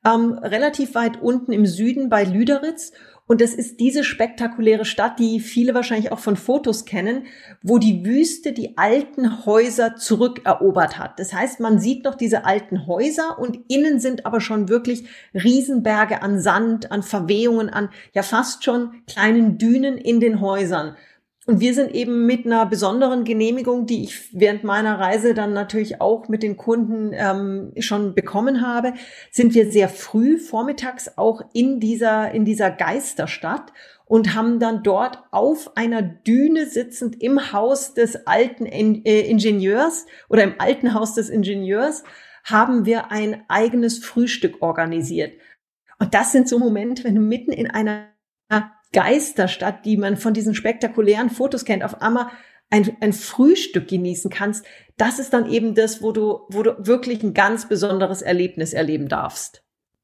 ähm, 0.05 0.33
relativ 0.33 0.97
weit 0.97 1.23
unten 1.23 1.53
im 1.53 1.67
Süden 1.67 2.09
bei 2.09 2.25
Lüderitz. 2.25 2.93
Und 3.27 3.41
das 3.41 3.55
ist 3.55 3.79
diese 3.79 4.03
spektakuläre 4.03 4.85
Stadt, 4.85 5.21
die 5.21 5.39
viele 5.39 5.73
wahrscheinlich 5.73 6.11
auch 6.11 6.19
von 6.19 6.37
Fotos 6.37 6.85
kennen, 6.85 7.27
wo 7.62 7.79
die 7.79 8.05
Wüste 8.05 8.53
die 8.53 8.77
alten 8.77 9.47
Häuser 9.47 9.95
zurückerobert 9.95 10.99
hat. 10.99 11.21
Das 11.21 11.33
heißt, 11.33 11.61
man 11.61 11.79
sieht 11.79 12.03
noch 12.03 12.17
diese 12.17 12.45
alten 12.45 12.89
Häuser 12.89 13.39
und 13.39 13.61
innen 13.69 14.00
sind 14.00 14.27
aber 14.27 14.41
schon 14.41 14.69
wirklich 14.69 15.05
Riesenberge 15.33 16.23
an 16.23 16.41
Sand, 16.41 16.91
an 16.91 17.05
Verwehungen, 17.05 17.71
an 17.71 17.91
ja 18.12 18.25
fast 18.25 18.65
schon 18.65 19.05
kleinen 19.07 19.59
Dünen 19.59 19.97
in 19.97 20.19
den 20.19 20.41
Häusern. 20.41 20.97
Und 21.50 21.59
wir 21.59 21.75
sind 21.75 21.92
eben 21.97 22.26
mit 22.26 22.47
einer 22.47 22.64
besonderen 22.64 23.25
Genehmigung, 23.25 23.85
die 23.85 24.04
ich 24.04 24.28
während 24.33 24.62
meiner 24.62 25.00
Reise 25.00 25.35
dann 25.35 25.52
natürlich 25.52 26.00
auch 26.00 26.28
mit 26.28 26.45
den 26.45 26.57
Kunden 26.57 27.11
ähm, 27.12 27.73
schon 27.80 28.14
bekommen 28.14 28.64
habe, 28.64 28.95
sind 29.33 29.52
wir 29.54 29.69
sehr 29.73 29.88
früh 29.88 30.38
vormittags 30.38 31.19
auch 31.19 31.42
in 31.52 31.80
dieser, 31.80 32.30
in 32.30 32.45
dieser 32.45 32.71
Geisterstadt 32.71 33.73
und 34.04 34.37
haben 34.37 34.61
dann 34.61 34.85
dort 34.85 35.25
auf 35.33 35.76
einer 35.76 36.02
Düne 36.02 36.66
sitzend 36.66 37.21
im 37.21 37.52
Haus 37.52 37.95
des 37.95 38.28
alten 38.28 38.64
äh, 38.64 39.23
Ingenieurs 39.23 40.07
oder 40.28 40.45
im 40.45 40.54
alten 40.59 40.95
Haus 40.95 41.14
des 41.14 41.30
Ingenieurs 41.30 42.04
haben 42.45 42.87
wir 42.87 43.11
ein 43.11 43.42
eigenes 43.49 43.99
Frühstück 43.99 44.62
organisiert. 44.62 45.33
Und 45.99 46.14
das 46.14 46.30
sind 46.30 46.49
so 46.49 46.61
Momente, 46.61 47.02
wenn 47.02 47.16
du 47.16 47.21
mitten 47.21 47.50
in 47.50 47.69
einer 47.69 48.07
Geisterstadt, 48.92 49.85
die 49.85 49.97
man 49.97 50.16
von 50.16 50.35
diesen 50.35 50.54
spektakulären 50.54 51.30
Fotos 51.30 51.64
kennt, 51.64 51.85
auf 51.85 52.02
einmal 52.02 52.28
ein, 52.70 52.97
ein 53.00 53.12
Frühstück 53.12 53.88
genießen 53.88 54.30
kannst, 54.30 54.64
das 54.97 55.18
ist 55.18 55.32
dann 55.32 55.50
eben 55.50 55.75
das, 55.75 56.02
wo 56.02 56.12
du, 56.12 56.40
wo 56.49 56.62
du 56.62 56.76
wirklich 56.87 57.23
ein 57.23 57.35
ganz 57.35 57.68
besonderes 57.68 58.23
Erlebnis 58.23 58.73
erleben 58.73 59.09
darfst. 59.09 59.62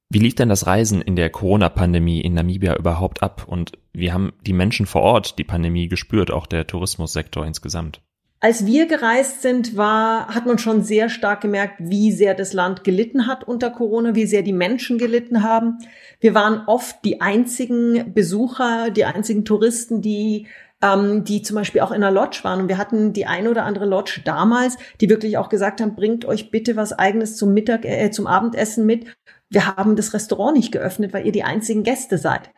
Wie 0.09 0.19
lief 0.19 0.37
denn 0.37 0.49
das 0.49 0.67
Reisen 0.67 1.03
in 1.03 1.17
der 1.17 1.31
Corona-Pandemie 1.31 2.21
in 2.21 2.35
Namibia 2.35 2.77
überhaupt 2.77 3.23
ab 3.23 3.45
und 3.49 3.73
wie 3.93 4.13
haben 4.13 4.33
die 4.47 4.53
Menschen 4.53 4.87
vor 4.87 5.03
Ort 5.03 5.39
die 5.39 5.45
Pandemie 5.45 5.89
gespürt, 5.89 6.31
auch 6.31 6.47
der 6.47 6.67
Tourismussektor 6.67 7.45
insgesamt? 7.45 8.03
Als 8.39 8.67
wir 8.67 8.87
gereist 8.87 9.41
sind, 9.41 9.77
war, 9.77 10.35
hat 10.35 10.45
man 10.47 10.59
schon 10.59 10.83
sehr 10.83 11.09
stark 11.09 11.41
gemerkt, 11.41 11.77
wie 11.79 12.13
sehr 12.13 12.35
das 12.35 12.53
Land 12.53 12.85
gelitten 12.85 13.27
hat 13.27 13.45
unter 13.45 13.71
Corona, 13.71 14.15
wie 14.15 14.27
sehr 14.27 14.43
die 14.43 14.53
Menschen 14.53 14.99
gelitten 14.99 15.43
haben. 15.43 15.79
Wir 16.21 16.35
waren 16.35 16.63
oft 16.67 17.05
die 17.05 17.23
einzigen 17.23 18.13
Besucher, 18.13 18.91
die 18.91 19.07
einzigen 19.07 19.45
Touristen, 19.47 20.03
die 20.03 20.47
ähm, 20.83 21.25
die 21.25 21.43
zum 21.43 21.55
Beispiel 21.57 21.81
auch 21.81 21.91
in 21.91 22.03
einer 22.03 22.11
Lodge 22.11 22.41
waren. 22.43 22.61
Und 22.61 22.69
wir 22.69 22.79
hatten 22.79 23.13
die 23.13 23.27
eine 23.27 23.51
oder 23.51 23.65
andere 23.65 23.87
Lodge 23.87 24.21
damals, 24.25 24.77
die 25.01 25.09
wirklich 25.09 25.39
auch 25.39 25.49
gesagt 25.49 25.81
haben, 25.81 25.95
bringt 25.95 26.25
euch 26.25 26.51
bitte 26.51 26.77
was 26.77 26.93
eigenes 26.93 27.37
zum 27.37 27.55
Mittag, 27.55 27.85
äh, 27.85 28.11
zum 28.11 28.27
Abendessen 28.27 28.87
mit. 28.87 29.07
Wir 29.49 29.77
haben 29.77 29.97
das 29.97 30.13
Restaurant 30.13 30.57
nicht 30.57 30.73
geöffnet, 30.73 31.13
weil 31.13 31.25
ihr 31.25 31.33
die 31.33 31.45
einzigen 31.45 31.83
Gäste 31.83 32.19
seid. 32.19 32.51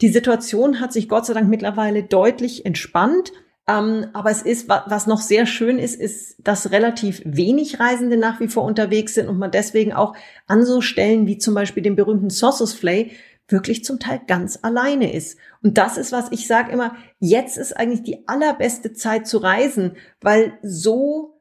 Die 0.00 0.08
Situation 0.08 0.80
hat 0.80 0.92
sich 0.92 1.08
Gott 1.08 1.26
sei 1.26 1.34
Dank 1.34 1.48
mittlerweile 1.48 2.02
deutlich 2.02 2.66
entspannt. 2.66 3.32
Ähm, 3.68 4.06
aber 4.12 4.30
es 4.30 4.42
ist, 4.42 4.68
was 4.68 5.06
noch 5.06 5.20
sehr 5.20 5.44
schön 5.44 5.78
ist, 5.78 5.96
ist, 5.96 6.36
dass 6.38 6.70
relativ 6.70 7.20
wenig 7.24 7.80
Reisende 7.80 8.16
nach 8.16 8.38
wie 8.38 8.48
vor 8.48 8.64
unterwegs 8.64 9.14
sind 9.14 9.28
und 9.28 9.38
man 9.38 9.50
deswegen 9.50 9.92
auch 9.92 10.14
an 10.46 10.64
so 10.64 10.80
Stellen 10.80 11.26
wie 11.26 11.38
zum 11.38 11.54
Beispiel 11.54 11.82
den 11.82 11.96
berühmten 11.96 12.30
Sauces 12.30 12.72
Flay 12.72 13.10
wirklich 13.48 13.84
zum 13.84 13.98
Teil 13.98 14.20
ganz 14.26 14.60
alleine 14.62 15.12
ist. 15.12 15.38
Und 15.62 15.78
das 15.78 15.96
ist, 15.96 16.12
was 16.12 16.30
ich 16.32 16.46
sage 16.46 16.72
immer, 16.72 16.96
jetzt 17.18 17.58
ist 17.58 17.76
eigentlich 17.76 18.02
die 18.02 18.28
allerbeste 18.28 18.92
Zeit 18.92 19.26
zu 19.26 19.38
reisen, 19.38 19.96
weil 20.20 20.58
so, 20.62 21.40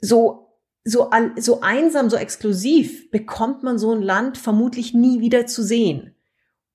so, 0.00 0.48
so, 0.84 1.10
so 1.38 1.60
einsam, 1.60 2.10
so 2.10 2.16
exklusiv 2.16 3.10
bekommt 3.10 3.62
man 3.62 3.78
so 3.78 3.92
ein 3.92 4.02
Land 4.02 4.38
vermutlich 4.38 4.94
nie 4.94 5.20
wieder 5.20 5.46
zu 5.46 5.62
sehen. 5.62 6.15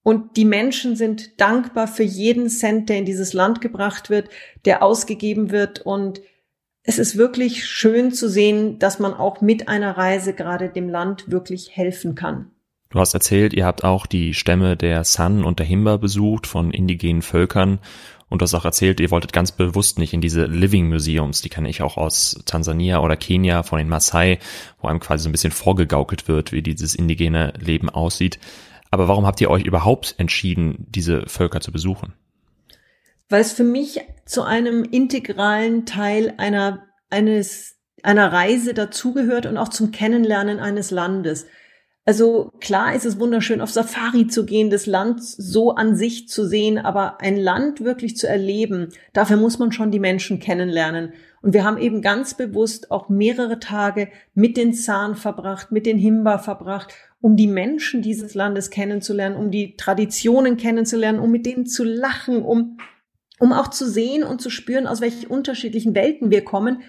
Und 0.03 0.35
die 0.35 0.45
Menschen 0.45 0.95
sind 0.95 1.39
dankbar 1.39 1.87
für 1.87 2.03
jeden 2.03 2.49
Cent, 2.49 2.89
der 2.89 2.97
in 2.97 3.05
dieses 3.05 3.33
Land 3.33 3.61
gebracht 3.61 4.09
wird, 4.09 4.29
der 4.65 4.81
ausgegeben 4.81 5.51
wird. 5.51 5.81
Und 5.81 6.21
es 6.83 6.97
ist 6.97 7.17
wirklich 7.17 7.65
schön 7.65 8.11
zu 8.11 8.27
sehen, 8.27 8.79
dass 8.79 8.99
man 8.99 9.13
auch 9.13 9.41
mit 9.41 9.67
einer 9.67 9.97
Reise 9.97 10.33
gerade 10.33 10.69
dem 10.69 10.89
Land 10.89 11.29
wirklich 11.29 11.75
helfen 11.75 12.15
kann. 12.15 12.51
Du 12.89 12.99
hast 12.99 13.13
erzählt, 13.13 13.53
ihr 13.53 13.65
habt 13.65 13.83
auch 13.83 14.05
die 14.05 14.33
Stämme 14.33 14.75
der 14.75 15.03
San 15.05 15.45
und 15.45 15.59
der 15.59 15.65
Himba 15.65 15.97
besucht 15.97 16.45
von 16.45 16.71
indigenen 16.71 17.21
Völkern. 17.21 17.79
Und 18.27 18.41
du 18.41 18.43
hast 18.43 18.53
auch 18.53 18.65
erzählt, 18.65 18.99
ihr 18.99 19.11
wolltet 19.11 19.33
ganz 19.33 19.51
bewusst 19.51 19.99
nicht 19.99 20.13
in 20.13 20.21
diese 20.21 20.45
Living 20.45 20.89
Museums, 20.89 21.41
die 21.41 21.49
kenne 21.49 21.69
ich 21.69 21.81
auch 21.81 21.97
aus 21.97 22.41
Tansania 22.45 22.99
oder 22.99 23.17
Kenia 23.17 23.63
von 23.63 23.77
den 23.77 23.89
Maasai, 23.89 24.39
wo 24.81 24.87
einem 24.87 24.99
quasi 24.99 25.23
so 25.23 25.29
ein 25.29 25.33
bisschen 25.33 25.51
vorgegaukelt 25.51 26.27
wird, 26.27 26.51
wie 26.51 26.61
dieses 26.61 26.95
indigene 26.95 27.53
Leben 27.59 27.89
aussieht. 27.89 28.39
Aber 28.91 29.07
warum 29.07 29.25
habt 29.25 29.39
ihr 29.39 29.49
euch 29.49 29.63
überhaupt 29.63 30.15
entschieden, 30.17 30.85
diese 30.89 31.23
Völker 31.27 31.61
zu 31.61 31.71
besuchen? 31.71 32.13
Weil 33.29 33.41
es 33.41 33.53
für 33.53 33.63
mich 33.63 34.01
zu 34.25 34.43
einem 34.43 34.83
integralen 34.83 35.85
Teil 35.85 36.33
einer, 36.37 36.83
eines, 37.09 37.77
einer 38.03 38.31
Reise 38.33 38.73
dazugehört 38.73 39.45
und 39.45 39.57
auch 39.57 39.69
zum 39.69 39.91
Kennenlernen 39.91 40.59
eines 40.59 40.91
Landes. 40.91 41.45
Also 42.03 42.51
klar 42.59 42.93
ist 42.93 43.05
es 43.05 43.19
wunderschön, 43.19 43.61
auf 43.61 43.71
Safari 43.71 44.27
zu 44.27 44.45
gehen, 44.45 44.69
das 44.69 44.87
Land 44.87 45.23
so 45.23 45.75
an 45.75 45.95
sich 45.95 46.27
zu 46.27 46.45
sehen, 46.45 46.77
aber 46.77 47.21
ein 47.21 47.37
Land 47.37 47.81
wirklich 47.81 48.17
zu 48.17 48.27
erleben, 48.27 48.89
dafür 49.13 49.37
muss 49.37 49.59
man 49.59 49.71
schon 49.71 49.91
die 49.91 49.99
Menschen 49.99 50.39
kennenlernen. 50.39 51.13
Und 51.41 51.53
wir 51.53 51.63
haben 51.63 51.77
eben 51.77 52.01
ganz 52.01 52.33
bewusst 52.33 52.91
auch 52.91 53.07
mehrere 53.07 53.59
Tage 53.59 54.09
mit 54.33 54.57
den 54.57 54.73
Zahn 54.73 55.15
verbracht, 55.15 55.71
mit 55.71 55.85
den 55.85 55.97
Himba 55.97 56.39
verbracht 56.39 56.93
um 57.21 57.35
die 57.35 57.47
Menschen 57.47 58.01
dieses 58.01 58.33
Landes 58.33 58.71
kennenzulernen, 58.71 59.35
um 59.35 59.51
die 59.51 59.75
Traditionen 59.75 60.57
kennenzulernen, 60.57 61.19
um 61.19 61.31
mit 61.31 61.45
denen 61.45 61.67
zu 61.67 61.83
lachen, 61.83 62.41
um, 62.41 62.77
um 63.39 63.53
auch 63.53 63.69
zu 63.69 63.87
sehen 63.87 64.23
und 64.23 64.41
zu 64.41 64.49
spüren, 64.49 64.87
aus 64.87 65.01
welchen 65.01 65.27
unterschiedlichen 65.27 65.93
Welten 65.95 66.31
wir 66.31 66.43
kommen. 66.43 66.81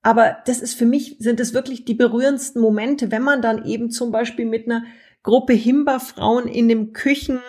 Aber 0.00 0.38
das 0.46 0.60
ist 0.60 0.74
für 0.74 0.86
mich, 0.86 1.16
sind 1.18 1.40
es 1.40 1.52
wirklich 1.52 1.84
die 1.84 1.94
berührendsten 1.94 2.62
Momente, 2.62 3.10
wenn 3.10 3.22
man 3.22 3.42
dann 3.42 3.64
eben 3.64 3.90
zum 3.90 4.12
Beispiel 4.12 4.46
mit 4.46 4.66
einer 4.66 4.84
Gruppe 5.22 5.52
Himba-Frauen 5.52 6.48
in 6.48 6.68
dem 6.68 6.92
Küchen, 6.92 7.40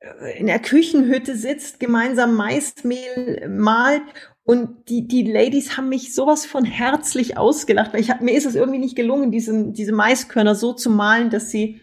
äh, 0.00 0.38
in 0.38 0.46
der 0.46 0.58
Küchenhütte 0.58 1.36
sitzt, 1.36 1.78
gemeinsam 1.80 2.34
Maismehl 2.34 3.48
malt 3.48 4.02
und 4.44 4.90
die, 4.90 5.08
die 5.08 5.22
Ladies 5.30 5.76
haben 5.76 5.88
mich 5.88 6.14
sowas 6.14 6.44
von 6.44 6.64
herzlich 6.64 7.38
ausgelacht, 7.38 7.94
weil 7.94 8.00
ich 8.00 8.10
hab, 8.10 8.20
mir 8.20 8.36
ist 8.36 8.44
es 8.44 8.54
irgendwie 8.54 8.78
nicht 8.78 8.94
gelungen, 8.94 9.30
diesen, 9.30 9.72
diese 9.72 9.92
Maiskörner 9.92 10.54
so 10.54 10.74
zu 10.74 10.90
malen, 10.90 11.30
dass 11.30 11.50
sie, 11.50 11.80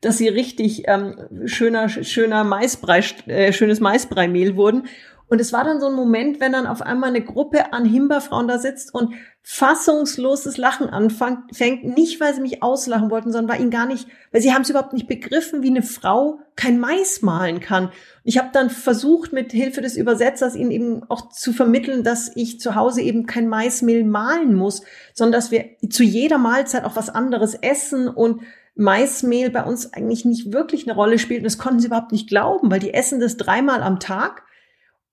dass 0.00 0.18
sie 0.18 0.28
richtig 0.28 0.84
ähm, 0.86 1.16
schöner, 1.46 1.88
schöner 1.88 2.44
Maisbrei, 2.44 3.02
äh, 3.26 3.52
schönes 3.52 3.80
Maisbreimehl 3.80 4.54
wurden. 4.54 4.86
Und 5.34 5.40
es 5.40 5.52
war 5.52 5.64
dann 5.64 5.80
so 5.80 5.88
ein 5.88 5.94
Moment, 5.94 6.38
wenn 6.38 6.52
dann 6.52 6.68
auf 6.68 6.80
einmal 6.80 7.10
eine 7.10 7.20
Gruppe 7.20 7.72
an 7.72 7.84
Himbeerfrauen 7.84 8.46
da 8.46 8.60
sitzt 8.60 8.94
und 8.94 9.14
fassungsloses 9.42 10.58
Lachen 10.58 10.88
anfängt, 10.88 11.82
nicht 11.82 12.20
weil 12.20 12.32
sie 12.36 12.40
mich 12.40 12.62
auslachen 12.62 13.10
wollten, 13.10 13.32
sondern 13.32 13.56
weil 13.56 13.60
ihnen 13.60 13.72
gar 13.72 13.86
nicht, 13.86 14.06
weil 14.30 14.40
sie 14.40 14.54
haben 14.54 14.62
es 14.62 14.70
überhaupt 14.70 14.92
nicht 14.92 15.08
begriffen, 15.08 15.64
wie 15.64 15.70
eine 15.70 15.82
Frau 15.82 16.38
kein 16.54 16.78
Mais 16.78 17.20
malen 17.20 17.58
kann. 17.58 17.90
Ich 18.22 18.38
habe 18.38 18.50
dann 18.52 18.70
versucht, 18.70 19.32
mit 19.32 19.50
Hilfe 19.50 19.80
des 19.80 19.96
Übersetzers 19.96 20.54
ihnen 20.54 20.70
eben 20.70 21.02
auch 21.10 21.30
zu 21.30 21.52
vermitteln, 21.52 22.04
dass 22.04 22.30
ich 22.36 22.60
zu 22.60 22.76
Hause 22.76 23.02
eben 23.02 23.26
kein 23.26 23.48
Maismehl 23.48 24.04
malen 24.04 24.54
muss, 24.54 24.82
sondern 25.14 25.32
dass 25.40 25.50
wir 25.50 25.64
zu 25.90 26.04
jeder 26.04 26.38
Mahlzeit 26.38 26.84
auch 26.84 26.94
was 26.94 27.10
anderes 27.10 27.54
essen 27.54 28.06
und 28.06 28.42
Maismehl 28.76 29.50
bei 29.50 29.64
uns 29.64 29.94
eigentlich 29.94 30.24
nicht 30.24 30.52
wirklich 30.52 30.86
eine 30.86 30.94
Rolle 30.94 31.18
spielt. 31.18 31.40
Und 31.40 31.46
das 31.46 31.58
konnten 31.58 31.80
sie 31.80 31.88
überhaupt 31.88 32.12
nicht 32.12 32.28
glauben, 32.28 32.70
weil 32.70 32.78
die 32.78 32.94
essen 32.94 33.18
das 33.18 33.36
dreimal 33.36 33.82
am 33.82 33.98
Tag 33.98 34.44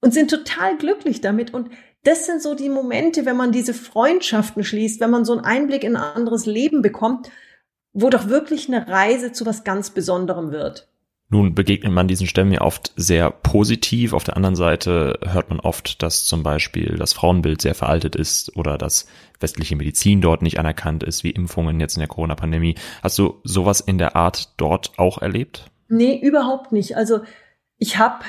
und 0.01 0.13
sind 0.13 0.29
total 0.29 0.77
glücklich 0.77 1.21
damit. 1.21 1.53
Und 1.53 1.69
das 2.03 2.25
sind 2.25 2.41
so 2.41 2.55
die 2.55 2.69
Momente, 2.69 3.25
wenn 3.25 3.37
man 3.37 3.51
diese 3.51 3.73
Freundschaften 3.73 4.63
schließt, 4.63 4.99
wenn 4.99 5.11
man 5.11 5.25
so 5.25 5.33
einen 5.33 5.45
Einblick 5.45 5.83
in 5.83 5.95
ein 5.95 6.15
anderes 6.15 6.45
Leben 6.45 6.81
bekommt, 6.81 7.29
wo 7.93 8.09
doch 8.09 8.27
wirklich 8.27 8.67
eine 8.67 8.87
Reise 8.87 9.31
zu 9.31 9.45
was 9.45 9.63
ganz 9.63 9.91
Besonderem 9.91 10.51
wird. 10.51 10.87
Nun 11.33 11.55
begegnet 11.55 11.93
man 11.93 12.09
diesen 12.09 12.27
Stämmen 12.27 12.51
ja 12.51 12.59
oft 12.59 12.91
sehr 12.97 13.31
positiv. 13.31 14.11
Auf 14.11 14.25
der 14.25 14.35
anderen 14.35 14.57
Seite 14.57 15.17
hört 15.25 15.49
man 15.49 15.61
oft, 15.61 16.03
dass 16.03 16.25
zum 16.25 16.43
Beispiel 16.43 16.97
das 16.97 17.13
Frauenbild 17.13 17.61
sehr 17.61 17.73
veraltet 17.73 18.17
ist 18.17 18.57
oder 18.57 18.77
dass 18.77 19.07
westliche 19.39 19.77
Medizin 19.77 20.19
dort 20.19 20.41
nicht 20.41 20.59
anerkannt 20.59 21.03
ist, 21.03 21.23
wie 21.23 21.29
Impfungen 21.29 21.79
jetzt 21.79 21.95
in 21.95 22.01
der 22.01 22.09
Corona-Pandemie. 22.09 22.75
Hast 23.01 23.17
du 23.17 23.39
sowas 23.45 23.79
in 23.79 23.97
der 23.97 24.17
Art 24.17 24.49
dort 24.57 24.91
auch 24.97 25.19
erlebt? 25.21 25.71
Nee, 25.87 26.19
überhaupt 26.21 26.73
nicht. 26.73 26.97
Also 26.97 27.21
ich 27.77 27.97
habe 27.97 28.25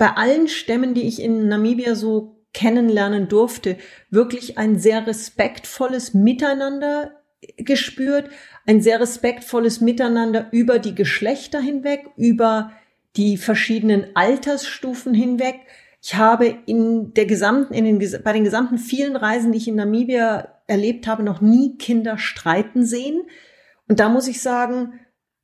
bei 0.00 0.16
allen 0.16 0.48
Stämmen, 0.48 0.94
die 0.94 1.06
ich 1.06 1.20
in 1.20 1.46
Namibia 1.46 1.94
so 1.94 2.42
kennenlernen 2.54 3.28
durfte, 3.28 3.76
wirklich 4.08 4.56
ein 4.56 4.78
sehr 4.78 5.06
respektvolles 5.06 6.14
Miteinander 6.14 7.20
gespürt, 7.58 8.30
ein 8.66 8.80
sehr 8.80 8.98
respektvolles 8.98 9.82
Miteinander 9.82 10.48
über 10.52 10.78
die 10.78 10.94
Geschlechter 10.94 11.60
hinweg, 11.60 12.06
über 12.16 12.72
die 13.16 13.36
verschiedenen 13.36 14.06
Altersstufen 14.14 15.12
hinweg. 15.12 15.56
Ich 16.02 16.14
habe 16.14 16.46
in 16.64 17.12
der 17.12 17.26
gesamten, 17.26 17.74
in 17.74 17.84
den, 17.84 18.22
bei 18.22 18.32
den 18.32 18.44
gesamten 18.44 18.78
vielen 18.78 19.16
Reisen, 19.16 19.52
die 19.52 19.58
ich 19.58 19.68
in 19.68 19.74
Namibia 19.74 20.62
erlebt 20.66 21.08
habe, 21.08 21.22
noch 21.22 21.42
nie 21.42 21.76
Kinder 21.76 22.16
streiten 22.16 22.86
sehen. 22.86 23.20
Und 23.86 24.00
da 24.00 24.08
muss 24.08 24.28
ich 24.28 24.40
sagen, 24.40 24.94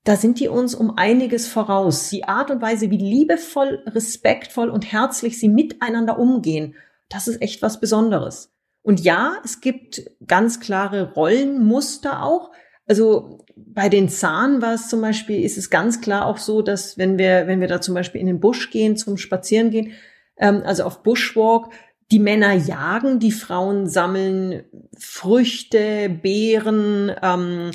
da 0.07 0.15
sind 0.15 0.39
die 0.39 0.47
uns 0.47 0.77
um 0.77 0.97
einiges 0.97 1.49
voraus. 1.49 2.11
Die 2.11 2.25
Art 2.25 2.53
und 2.53 2.63
Weise, 2.63 2.93
wie 2.93 2.97
liebevoll, 2.97 3.83
respektvoll 3.87 4.71
und 4.71 4.93
herzlich 4.93 5.41
sie 5.41 5.49
miteinander 5.49 6.17
umgehen, 6.21 6.77
das 7.09 7.27
ist 7.27 7.43
echt 7.43 7.61
was 7.61 7.81
Besonderes. 7.81 8.53
Und 8.83 9.01
ja, 9.01 9.39
es 9.45 9.61
gibt 9.61 10.03
ganz 10.25 10.61
klare 10.61 11.13
Rollenmuster 11.15 12.23
auch. 12.23 12.53
Also 12.87 13.45
bei 13.57 13.89
den 13.89 14.09
Zahn 14.09 14.63
war 14.63 14.75
es 14.75 14.89
zum 14.89 15.01
Beispiel, 15.01 15.45
ist 15.45 15.59
es 15.59 15.71
ganz 15.71 16.01
klar 16.01 16.27
auch 16.27 16.39
so, 16.39 16.63
dass 16.63 16.97
wenn 16.97 17.19
wir, 17.19 17.49
wenn 17.49 17.61
wir 17.61 17.67
da 17.67 17.81
zum 17.81 17.97
Beispiel 17.97 18.21
in 18.21 18.29
den 18.29 18.39
Busch 18.39 18.71
gehen, 18.71 18.97
zum 18.97 19.17
Spazieren 19.17 19.71
gehen, 19.71 19.93
ähm, 20.37 20.63
also 20.65 20.85
auf 20.85 21.03
Bushwalk, 21.03 21.71
die 22.13 22.21
Männer 22.21 22.53
jagen, 22.53 23.19
die 23.19 23.33
Frauen 23.33 23.89
sammeln 23.89 24.63
Früchte, 24.97 26.09
Beeren, 26.09 27.11
ähm, 27.21 27.73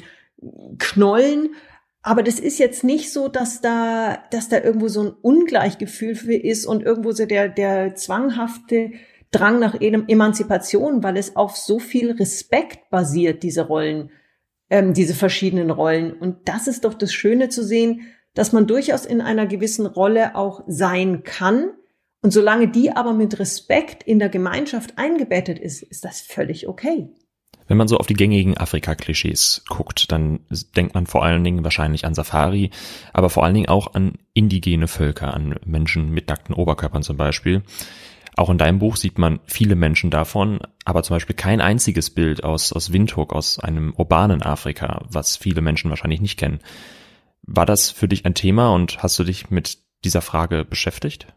Knollen. 0.80 1.56
Aber 2.04 2.24
das 2.24 2.40
ist 2.40 2.58
jetzt 2.58 2.84
nicht 2.84 3.14
so, 3.14 3.28
dass 3.28 3.62
da, 3.62 4.24
dass 4.32 4.50
da 4.50 4.60
irgendwo 4.60 4.88
so 4.88 5.04
ein 5.04 5.14
Ungleichgefühl 5.22 6.16
für 6.16 6.34
ist 6.34 6.66
und 6.66 6.82
irgendwo 6.82 7.12
so 7.12 7.26
der, 7.26 7.48
der 7.48 7.96
zwanghafte 7.96 8.92
Drang 9.30 9.60
nach 9.60 9.80
Emanzipation, 9.80 11.04
weil 11.04 11.16
es 11.16 11.36
auf 11.36 11.56
so 11.56 11.80
viel 11.80 12.12
Respekt 12.12 12.90
basiert, 12.90 13.44
diese 13.44 13.68
Rollen, 13.68 14.12
ähm, 14.70 14.94
diese 14.94 15.14
verschiedenen 15.14 15.72
Rollen. 15.72 16.12
Und 16.12 16.50
das 16.50 16.68
ist 16.68 16.86
doch 16.86 16.96
das 16.96 17.14
Schöne 17.14 17.50
zu 17.50 17.64
sehen, 17.64 18.02
dass 18.34 18.52
man 18.52 18.68
durchaus 18.68 19.06
in 19.06 19.22
einer 19.22 19.46
gewissen 19.46 19.86
Rolle 19.86 20.36
auch 20.36 20.64
sein 20.68 21.24
kann. 21.24 21.72
Und 22.24 22.32
solange 22.32 22.68
die 22.68 22.92
aber 22.92 23.14
mit 23.14 23.40
Respekt 23.40 24.04
in 24.04 24.20
der 24.20 24.30
Gemeinschaft 24.30 24.98
eingebettet 24.98 25.60
ist, 25.60 25.82
ist 25.82 26.04
das 26.04 26.20
völlig 26.20 26.68
okay. 26.68 27.10
Wenn 27.72 27.78
man 27.78 27.88
so 27.88 28.00
auf 28.00 28.08
die 28.08 28.16
gängigen 28.16 28.58
Afrika-Klischees 28.58 29.64
guckt, 29.70 30.12
dann 30.12 30.42
denkt 30.76 30.94
man 30.94 31.08
vor 31.08 31.24
allen 31.24 31.42
Dingen 31.42 31.64
wahrscheinlich 31.64 32.04
an 32.04 32.14
Safari, 32.14 32.70
aber 33.14 33.30
vor 33.30 33.46
allen 33.46 33.54
Dingen 33.54 33.70
auch 33.70 33.94
an 33.94 34.16
indigene 34.34 34.90
Völker, 34.90 35.34
an 35.34 35.56
Menschen 35.64 36.10
mit 36.10 36.28
nackten 36.28 36.54
Oberkörpern 36.54 37.02
zum 37.02 37.16
Beispiel. 37.16 37.64
Auch 38.36 38.50
in 38.50 38.58
deinem 38.58 38.80
Buch 38.80 38.98
sieht 38.98 39.18
man 39.18 39.40
viele 39.46 39.76
Menschen 39.76 40.10
davon, 40.10 40.60
aber 40.84 41.02
zum 41.04 41.16
Beispiel 41.16 41.34
kein 41.34 41.62
einziges 41.62 42.10
Bild 42.10 42.44
aus, 42.44 42.74
aus 42.74 42.92
Windhoek, 42.92 43.32
aus 43.32 43.58
einem 43.58 43.94
urbanen 43.96 44.42
Afrika, 44.42 45.06
was 45.10 45.38
viele 45.38 45.62
Menschen 45.62 45.90
wahrscheinlich 45.90 46.20
nicht 46.20 46.38
kennen. 46.38 46.60
War 47.44 47.66
das 47.66 47.90
für 47.90 48.10
dich 48.10 48.26
ein 48.26 48.34
Thema 48.34 48.74
und 48.74 49.02
hast 49.02 49.18
du 49.18 49.24
dich 49.24 49.50
mit 49.50 49.78
dieser 50.04 50.22
Frage 50.22 50.66
beschäftigt? 50.66 51.28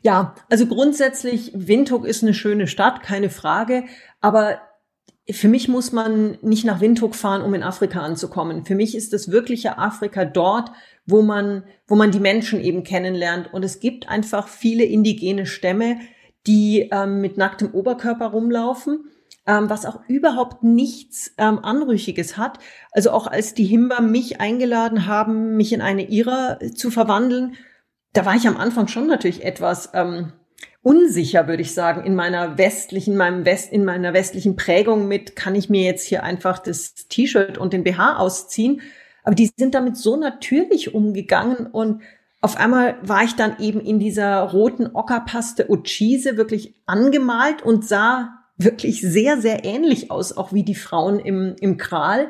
Ja, 0.00 0.34
also 0.48 0.66
grundsätzlich, 0.66 1.50
Windhoek 1.54 2.06
ist 2.06 2.22
eine 2.22 2.32
schöne 2.32 2.68
Stadt, 2.68 3.02
keine 3.02 3.28
Frage, 3.28 3.84
aber 4.22 4.60
für 5.30 5.48
mich 5.48 5.68
muss 5.68 5.92
man 5.92 6.38
nicht 6.40 6.64
nach 6.64 6.80
Windhoek 6.80 7.14
fahren, 7.14 7.42
um 7.42 7.52
in 7.52 7.62
Afrika 7.62 8.00
anzukommen. 8.00 8.64
Für 8.64 8.74
mich 8.74 8.96
ist 8.96 9.12
das 9.12 9.30
wirkliche 9.30 9.76
Afrika 9.76 10.24
dort, 10.24 10.70
wo 11.06 11.20
man, 11.20 11.64
wo 11.86 11.96
man 11.96 12.10
die 12.10 12.20
Menschen 12.20 12.60
eben 12.60 12.82
kennenlernt. 12.82 13.52
Und 13.52 13.64
es 13.64 13.78
gibt 13.80 14.08
einfach 14.08 14.48
viele 14.48 14.84
indigene 14.84 15.44
Stämme, 15.44 15.98
die 16.46 16.88
ähm, 16.92 17.20
mit 17.20 17.36
nacktem 17.36 17.74
Oberkörper 17.74 18.28
rumlaufen, 18.28 19.04
ähm, 19.46 19.68
was 19.68 19.84
auch 19.84 20.00
überhaupt 20.08 20.62
nichts 20.62 21.34
ähm, 21.36 21.58
Anrüchiges 21.58 22.38
hat. 22.38 22.58
Also 22.92 23.10
auch 23.10 23.26
als 23.26 23.52
die 23.52 23.64
Himba 23.64 24.00
mich 24.00 24.40
eingeladen 24.40 25.06
haben, 25.06 25.56
mich 25.56 25.74
in 25.74 25.82
eine 25.82 26.08
Ira 26.08 26.58
zu 26.74 26.90
verwandeln, 26.90 27.56
da 28.14 28.24
war 28.24 28.34
ich 28.34 28.48
am 28.48 28.56
Anfang 28.56 28.88
schon 28.88 29.06
natürlich 29.06 29.44
etwas 29.44 29.90
ähm, 29.92 30.32
unsicher, 30.82 31.48
würde 31.48 31.62
ich 31.62 31.74
sagen, 31.74 32.04
in 32.04 32.14
meiner 32.14 32.58
westlichen, 32.58 33.16
meinem 33.16 33.44
West, 33.44 33.72
in 33.72 33.84
meiner 33.84 34.14
westlichen 34.14 34.56
Prägung 34.56 35.08
mit, 35.08 35.36
kann 35.36 35.54
ich 35.54 35.68
mir 35.68 35.82
jetzt 35.82 36.04
hier 36.04 36.22
einfach 36.22 36.58
das 36.58 36.94
T-Shirt 36.94 37.58
und 37.58 37.72
den 37.72 37.84
BH 37.84 38.18
ausziehen? 38.18 38.80
Aber 39.22 39.34
die 39.34 39.50
sind 39.56 39.74
damit 39.74 39.96
so 39.96 40.16
natürlich 40.16 40.94
umgegangen 40.94 41.66
und 41.66 42.02
auf 42.40 42.56
einmal 42.56 42.96
war 43.02 43.24
ich 43.24 43.34
dann 43.34 43.58
eben 43.58 43.80
in 43.80 43.98
dieser 43.98 44.42
roten 44.42 44.94
Ockerpaste 44.94 45.68
Uchise 45.68 46.36
wirklich 46.36 46.74
angemalt 46.86 47.62
und 47.62 47.84
sah 47.84 48.38
wirklich 48.56 49.00
sehr, 49.00 49.40
sehr 49.40 49.64
ähnlich 49.64 50.10
aus, 50.10 50.36
auch 50.36 50.52
wie 50.52 50.62
die 50.62 50.76
Frauen 50.76 51.18
im, 51.18 51.56
im 51.60 51.76
Kral. 51.76 52.28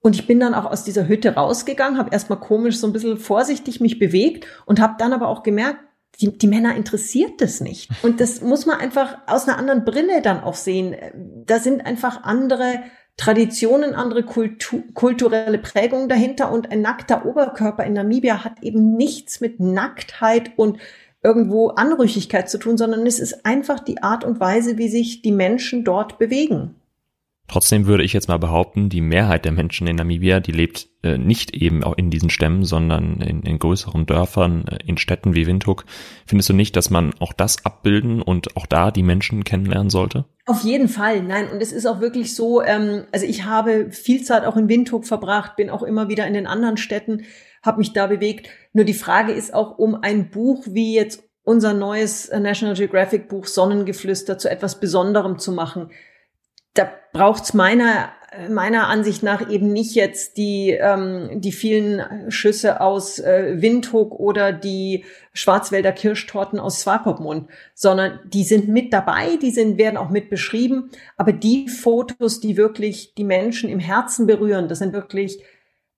Und 0.00 0.14
ich 0.14 0.26
bin 0.26 0.40
dann 0.40 0.54
auch 0.54 0.64
aus 0.64 0.84
dieser 0.84 1.08
Hütte 1.08 1.34
rausgegangen, 1.34 1.98
habe 1.98 2.10
erstmal 2.12 2.40
komisch 2.40 2.78
so 2.78 2.86
ein 2.86 2.92
bisschen 2.92 3.18
vorsichtig 3.18 3.80
mich 3.80 3.98
bewegt 3.98 4.46
und 4.64 4.80
habe 4.80 4.94
dann 4.98 5.12
aber 5.12 5.28
auch 5.28 5.42
gemerkt, 5.42 5.80
die, 6.20 6.36
die 6.36 6.46
Männer 6.48 6.74
interessiert 6.74 7.40
das 7.40 7.60
nicht. 7.60 7.90
Und 8.02 8.20
das 8.20 8.40
muss 8.40 8.66
man 8.66 8.78
einfach 8.78 9.18
aus 9.26 9.46
einer 9.46 9.58
anderen 9.58 9.84
Brille 9.84 10.20
dann 10.22 10.42
auch 10.42 10.54
sehen. 10.54 10.96
Da 11.46 11.58
sind 11.60 11.86
einfach 11.86 12.24
andere 12.24 12.82
Traditionen, 13.16 13.94
andere 13.94 14.22
Kultur, 14.22 14.82
kulturelle 14.94 15.58
Prägungen 15.58 16.08
dahinter 16.08 16.52
und 16.52 16.70
ein 16.70 16.82
nackter 16.82 17.26
Oberkörper 17.26 17.84
in 17.84 17.92
Namibia 17.92 18.44
hat 18.44 18.62
eben 18.62 18.96
nichts 18.96 19.40
mit 19.40 19.58
Nacktheit 19.58 20.52
und 20.56 20.78
irgendwo 21.22 21.70
Anrüchigkeit 21.70 22.48
zu 22.48 22.58
tun, 22.58 22.78
sondern 22.78 23.06
es 23.06 23.18
ist 23.18 23.44
einfach 23.44 23.80
die 23.80 24.02
Art 24.02 24.24
und 24.24 24.38
Weise, 24.38 24.78
wie 24.78 24.88
sich 24.88 25.20
die 25.20 25.32
Menschen 25.32 25.84
dort 25.84 26.18
bewegen. 26.18 26.76
Trotzdem 27.48 27.86
würde 27.86 28.04
ich 28.04 28.12
jetzt 28.12 28.28
mal 28.28 28.38
behaupten, 28.38 28.90
die 28.90 29.00
Mehrheit 29.00 29.46
der 29.46 29.52
Menschen 29.52 29.86
in 29.86 29.96
Namibia, 29.96 30.38
die 30.38 30.52
lebt 30.52 30.86
äh, 31.02 31.16
nicht 31.16 31.54
eben 31.54 31.82
auch 31.82 31.96
in 31.96 32.10
diesen 32.10 32.28
Stämmen, 32.28 32.62
sondern 32.62 33.22
in, 33.22 33.42
in 33.42 33.58
größeren 33.58 34.04
Dörfern, 34.04 34.68
äh, 34.68 34.78
in 34.86 34.98
Städten 34.98 35.34
wie 35.34 35.46
Windhoek. 35.46 35.86
Findest 36.26 36.50
du 36.50 36.52
nicht, 36.52 36.76
dass 36.76 36.90
man 36.90 37.14
auch 37.20 37.32
das 37.32 37.64
abbilden 37.64 38.20
und 38.20 38.54
auch 38.58 38.66
da 38.66 38.90
die 38.90 39.02
Menschen 39.02 39.44
kennenlernen 39.44 39.88
sollte? 39.88 40.26
Auf 40.44 40.60
jeden 40.62 40.88
Fall, 40.88 41.22
nein. 41.22 41.48
Und 41.50 41.62
es 41.62 41.72
ist 41.72 41.86
auch 41.86 42.00
wirklich 42.00 42.34
so, 42.34 42.62
ähm, 42.62 43.04
also 43.12 43.24
ich 43.24 43.44
habe 43.46 43.92
viel 43.92 44.22
Zeit 44.22 44.44
auch 44.44 44.58
in 44.58 44.68
Windhoek 44.68 45.06
verbracht, 45.06 45.56
bin 45.56 45.70
auch 45.70 45.82
immer 45.82 46.10
wieder 46.10 46.26
in 46.26 46.34
den 46.34 46.46
anderen 46.46 46.76
Städten, 46.76 47.24
habe 47.62 47.78
mich 47.78 47.94
da 47.94 48.08
bewegt. 48.08 48.50
Nur 48.74 48.84
die 48.84 48.92
Frage 48.92 49.32
ist 49.32 49.54
auch, 49.54 49.78
um 49.78 49.94
ein 49.94 50.28
Buch 50.28 50.66
wie 50.68 50.94
jetzt 50.94 51.22
unser 51.44 51.72
neues 51.72 52.30
National 52.30 52.74
Geographic 52.74 53.30
Buch 53.30 53.46
Sonnengeflüster 53.46 54.36
zu 54.36 54.50
etwas 54.50 54.80
Besonderem 54.80 55.38
zu 55.38 55.52
machen 55.52 55.88
da 56.74 56.90
braucht's 57.12 57.54
meiner 57.54 58.10
meiner 58.50 58.88
Ansicht 58.88 59.22
nach 59.22 59.50
eben 59.50 59.72
nicht 59.72 59.94
jetzt 59.94 60.36
die 60.36 60.70
ähm, 60.70 61.40
die 61.40 61.52
vielen 61.52 62.30
Schüsse 62.30 62.80
aus 62.80 63.18
äh, 63.18 63.54
Windhoek 63.60 64.12
oder 64.20 64.52
die 64.52 65.04
Schwarzwälder 65.32 65.92
Kirschtorten 65.92 66.60
aus 66.60 66.80
Swakopmund, 66.80 67.48
sondern 67.74 68.20
die 68.26 68.44
sind 68.44 68.68
mit 68.68 68.92
dabei, 68.92 69.36
die 69.40 69.50
sind 69.50 69.78
werden 69.78 69.96
auch 69.96 70.10
mit 70.10 70.28
beschrieben, 70.28 70.90
aber 71.16 71.32
die 71.32 71.68
Fotos, 71.68 72.40
die 72.40 72.56
wirklich 72.56 73.14
die 73.14 73.24
Menschen 73.24 73.70
im 73.70 73.80
Herzen 73.80 74.26
berühren, 74.26 74.68
das 74.68 74.78
sind 74.78 74.92
wirklich 74.92 75.42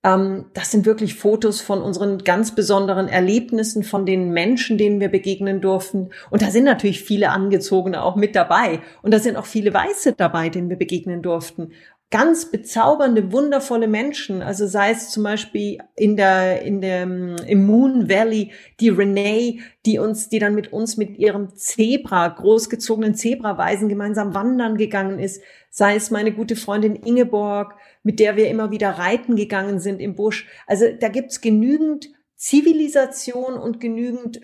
das 0.02 0.70
sind 0.70 0.86
wirklich 0.86 1.14
Fotos 1.14 1.60
von 1.60 1.82
unseren 1.82 2.18
ganz 2.24 2.54
besonderen 2.54 3.06
Erlebnissen, 3.06 3.82
von 3.82 4.06
den 4.06 4.30
Menschen, 4.30 4.78
denen 4.78 4.98
wir 4.98 5.10
begegnen 5.10 5.60
durften. 5.60 6.08
Und 6.30 6.40
da 6.40 6.50
sind 6.50 6.64
natürlich 6.64 7.02
viele 7.02 7.28
Angezogene 7.28 8.02
auch 8.02 8.16
mit 8.16 8.34
dabei. 8.34 8.80
Und 9.02 9.12
da 9.12 9.18
sind 9.18 9.36
auch 9.36 9.44
viele 9.44 9.74
Weiße 9.74 10.14
dabei, 10.14 10.48
denen 10.48 10.70
wir 10.70 10.78
begegnen 10.78 11.20
durften 11.20 11.72
ganz 12.10 12.50
bezaubernde, 12.50 13.30
wundervolle 13.30 13.86
Menschen. 13.86 14.42
Also 14.42 14.66
sei 14.66 14.90
es 14.90 15.10
zum 15.10 15.22
Beispiel 15.22 15.78
in 15.94 16.16
der, 16.16 16.62
in 16.62 16.80
der, 16.80 17.02
im 17.04 17.66
Moon 17.66 18.10
Valley, 18.10 18.50
die 18.80 18.88
Renee, 18.88 19.60
die 19.86 20.00
uns, 20.00 20.28
die 20.28 20.40
dann 20.40 20.56
mit 20.56 20.72
uns 20.72 20.96
mit 20.96 21.18
ihrem 21.18 21.54
Zebra, 21.54 22.26
großgezogenen 22.26 23.14
Zebraweisen 23.14 23.88
gemeinsam 23.88 24.34
wandern 24.34 24.76
gegangen 24.76 25.20
ist. 25.20 25.40
Sei 25.70 25.94
es 25.94 26.10
meine 26.10 26.32
gute 26.32 26.56
Freundin 26.56 26.96
Ingeborg, 26.96 27.76
mit 28.02 28.18
der 28.18 28.36
wir 28.36 28.48
immer 28.48 28.70
wieder 28.70 28.90
reiten 28.90 29.36
gegangen 29.36 29.80
sind 29.80 30.00
im 30.00 30.14
Busch. 30.14 30.46
Also 30.66 30.86
da 30.98 31.08
gibt's 31.08 31.40
genügend 31.40 32.08
Zivilisation 32.36 33.54
und 33.54 33.80
genügend, 33.80 34.40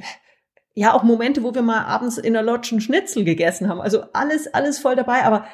ja, 0.74 0.92
auch 0.92 1.02
Momente, 1.02 1.42
wo 1.42 1.54
wir 1.54 1.62
mal 1.62 1.84
abends 1.84 2.18
in 2.18 2.34
der 2.34 2.42
Lodge 2.42 2.68
einen 2.72 2.80
Schnitzel 2.80 3.24
gegessen 3.24 3.68
haben. 3.68 3.80
Also 3.80 4.02
alles, 4.12 4.52
alles 4.52 4.78
voll 4.78 4.96
dabei. 4.96 5.24
Aber 5.24 5.46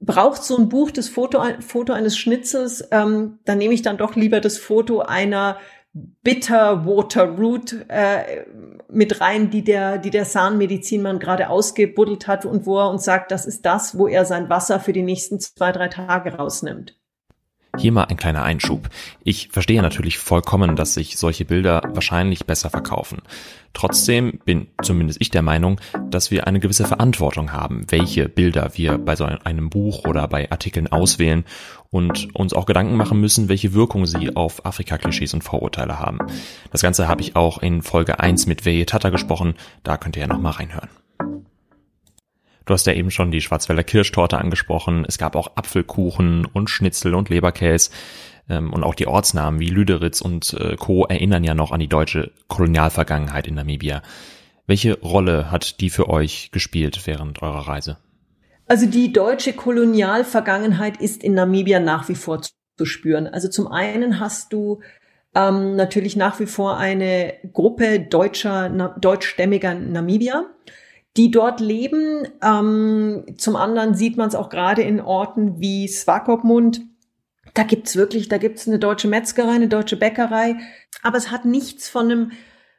braucht 0.00 0.42
so 0.42 0.56
ein 0.56 0.68
Buch 0.68 0.90
das 0.90 1.08
Foto, 1.08 1.42
Foto 1.60 1.92
eines 1.92 2.16
Schnitzels, 2.16 2.88
ähm, 2.90 3.38
dann 3.44 3.58
nehme 3.58 3.74
ich 3.74 3.82
dann 3.82 3.98
doch 3.98 4.16
lieber 4.16 4.40
das 4.40 4.56
Foto 4.56 5.00
einer 5.00 5.58
Bitter 5.92 6.86
Water 6.86 7.36
Root 7.36 7.76
äh, 7.88 8.44
mit 8.88 9.20
rein, 9.20 9.50
die 9.50 9.64
der, 9.64 9.98
die 9.98 10.10
der 10.10 10.24
Zahnmedizinmann 10.24 11.18
gerade 11.18 11.50
ausgebuddelt 11.50 12.28
hat 12.28 12.44
und 12.44 12.64
wo 12.64 12.78
er 12.78 12.90
uns 12.90 13.04
sagt, 13.04 13.32
das 13.32 13.44
ist 13.44 13.66
das, 13.66 13.98
wo 13.98 14.06
er 14.06 14.24
sein 14.24 14.48
Wasser 14.48 14.80
für 14.80 14.92
die 14.92 15.02
nächsten 15.02 15.40
zwei, 15.40 15.72
drei 15.72 15.88
Tage 15.88 16.34
rausnimmt. 16.34 16.99
Hier 17.78 17.92
mal 17.92 18.04
ein 18.04 18.16
kleiner 18.16 18.42
Einschub. 18.42 18.88
Ich 19.22 19.48
verstehe 19.48 19.80
natürlich 19.80 20.18
vollkommen, 20.18 20.76
dass 20.76 20.94
sich 20.94 21.16
solche 21.16 21.44
Bilder 21.44 21.82
wahrscheinlich 21.94 22.44
besser 22.44 22.68
verkaufen. 22.68 23.22
Trotzdem 23.72 24.40
bin 24.44 24.66
zumindest 24.82 25.20
ich 25.20 25.30
der 25.30 25.42
Meinung, 25.42 25.80
dass 26.10 26.30
wir 26.30 26.46
eine 26.46 26.58
gewisse 26.58 26.84
Verantwortung 26.84 27.52
haben, 27.52 27.86
welche 27.88 28.28
Bilder 28.28 28.72
wir 28.74 28.98
bei 28.98 29.14
so 29.14 29.24
einem 29.24 29.70
Buch 29.70 30.04
oder 30.06 30.26
bei 30.26 30.50
Artikeln 30.50 30.88
auswählen 30.88 31.44
und 31.90 32.34
uns 32.34 32.52
auch 32.52 32.66
Gedanken 32.66 32.96
machen 32.96 33.20
müssen, 33.20 33.48
welche 33.48 33.72
Wirkung 33.72 34.06
sie 34.06 34.34
auf 34.34 34.66
Afrika-Klischees 34.66 35.34
und 35.34 35.44
Vorurteile 35.44 35.98
haben. 35.98 36.18
Das 36.72 36.82
Ganze 36.82 37.06
habe 37.06 37.22
ich 37.22 37.36
auch 37.36 37.62
in 37.62 37.82
Folge 37.82 38.18
1 38.18 38.46
mit 38.46 38.64
Veye 38.64 38.84
Tata 38.84 39.10
gesprochen, 39.10 39.54
da 39.84 39.96
könnt 39.96 40.16
ihr 40.16 40.22
ja 40.22 40.28
nochmal 40.28 40.52
reinhören. 40.52 40.90
Du 42.66 42.74
hast 42.74 42.86
ja 42.86 42.92
eben 42.92 43.10
schon 43.10 43.30
die 43.30 43.40
Schwarzwälder 43.40 43.84
Kirschtorte 43.84 44.38
angesprochen. 44.38 45.04
Es 45.06 45.18
gab 45.18 45.36
auch 45.36 45.56
Apfelkuchen 45.56 46.46
und 46.46 46.70
Schnitzel 46.70 47.14
und 47.14 47.28
Leberkäse. 47.28 47.90
Ähm, 48.48 48.72
und 48.72 48.84
auch 48.84 48.94
die 48.94 49.06
Ortsnamen 49.06 49.60
wie 49.60 49.68
Lüderitz 49.68 50.20
und 50.20 50.52
äh, 50.54 50.76
Co. 50.76 51.06
erinnern 51.06 51.44
ja 51.44 51.54
noch 51.54 51.72
an 51.72 51.80
die 51.80 51.88
deutsche 51.88 52.32
Kolonialvergangenheit 52.48 53.46
in 53.46 53.54
Namibia. 53.54 54.02
Welche 54.66 55.00
Rolle 55.00 55.50
hat 55.50 55.80
die 55.80 55.90
für 55.90 56.08
euch 56.08 56.50
gespielt 56.52 57.06
während 57.06 57.42
eurer 57.42 57.66
Reise? 57.66 57.98
Also 58.66 58.86
die 58.86 59.12
deutsche 59.12 59.52
Kolonialvergangenheit 59.52 61.00
ist 61.00 61.24
in 61.24 61.34
Namibia 61.34 61.80
nach 61.80 62.08
wie 62.08 62.14
vor 62.14 62.40
zu 62.42 62.84
spüren. 62.84 63.26
Also 63.26 63.48
zum 63.48 63.66
einen 63.66 64.20
hast 64.20 64.52
du 64.52 64.80
ähm, 65.34 65.76
natürlich 65.76 66.16
nach 66.16 66.40
wie 66.40 66.46
vor 66.46 66.76
eine 66.76 67.34
Gruppe 67.52 68.00
deutscher, 68.00 68.68
na, 68.68 68.96
deutschstämmiger 69.00 69.74
Namibier 69.74 70.46
die 71.16 71.30
dort 71.30 71.60
leben. 71.60 72.28
Ähm, 72.42 73.24
zum 73.36 73.56
anderen 73.56 73.94
sieht 73.94 74.16
man 74.16 74.28
es 74.28 74.34
auch 74.34 74.48
gerade 74.48 74.82
in 74.82 75.00
Orten 75.00 75.60
wie 75.60 75.88
Swakopmund. 75.88 76.82
Da 77.54 77.64
gibt's 77.64 77.96
wirklich, 77.96 78.28
da 78.28 78.38
gibt's 78.38 78.68
eine 78.68 78.78
deutsche 78.78 79.08
Metzgerei, 79.08 79.52
eine 79.52 79.68
deutsche 79.68 79.96
Bäckerei, 79.96 80.56
aber 81.02 81.16
es 81.16 81.30
hat 81.30 81.44
nichts 81.44 81.88
von 81.88 82.10
einem 82.10 82.32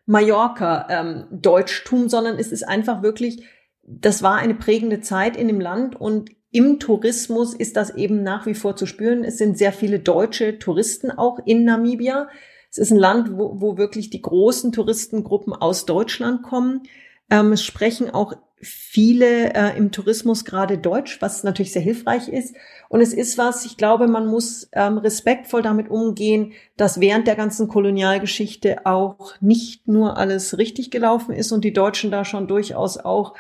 Mallorca-Deutschtum, 0.06 2.04
ähm, 2.04 2.10
sondern 2.10 2.38
es 2.38 2.52
ist 2.52 2.64
einfach 2.64 3.02
wirklich, 3.02 3.46
das 3.84 4.24
war 4.24 4.38
eine 4.38 4.56
prägende 4.56 5.02
Zeit 5.02 5.36
in 5.36 5.48
dem 5.48 5.60
Land 5.60 6.00
und 6.00 6.32
im 6.52 6.80
Tourismus 6.80 7.54
ist 7.54 7.78
das 7.78 7.96
eben 7.96 8.24
nach 8.24 8.46
wie 8.46 8.56
vor 8.56 8.76
zu 8.76 8.86
spüren. 8.86 9.24
Es 9.24 9.38
sind 9.38 9.58
sehr 9.58 9.72
viele 9.72 10.00
deutsche 10.00 10.60
Touristen 10.60 11.10
auch 11.10 11.40
in 11.46 11.64
Namibia. 11.64 12.28
Es 12.70 12.78
ist 12.78 12.92
ein 12.92 12.98
Land, 12.98 13.38
wo, 13.38 13.62
wo 13.62 13.78
wirklich 13.78 14.10
die 14.10 14.22
großen 14.22 14.74
Touristengruppen 14.74 15.54
aus 15.54 15.86
Deutschland 15.86 16.44
kommen. 16.44 16.84
Ähm, 17.32 17.54
es 17.54 17.64
sprechen 17.64 18.12
auch 18.12 18.34
viele 18.62 19.54
äh, 19.56 19.76
im 19.76 19.92
Tourismus 19.92 20.46
gerade 20.46 20.78
Deutsch, 20.78 21.20
was 21.22 21.44
natürlich 21.44 21.72
sehr 21.72 21.82
hilfreich 21.82 22.28
ist. 22.28 22.56
Und 22.90 23.02
es 23.02 23.14
ist 23.14 23.38
was, 23.40 23.66
ich 23.66 23.78
glaube, 23.78 24.08
man 24.08 24.28
muss 24.28 24.70
ähm, 24.74 25.00
respektvoll 25.00 25.64
damit 25.64 25.90
umgehen, 25.90 26.54
dass 26.78 27.00
während 27.00 27.26
der 27.26 27.36
ganzen 27.36 27.68
Kolonialgeschichte 27.68 28.86
auch 28.86 29.34
nicht 29.40 29.88
nur 29.88 30.18
alles 30.18 30.60
richtig 30.60 30.92
gelaufen 30.92 31.34
ist 31.34 31.52
und 31.52 31.64
die 31.66 31.74
Deutschen 31.74 32.12
da 32.12 32.24
schon 32.24 32.48
durchaus 32.48 32.98
auch 32.98 33.34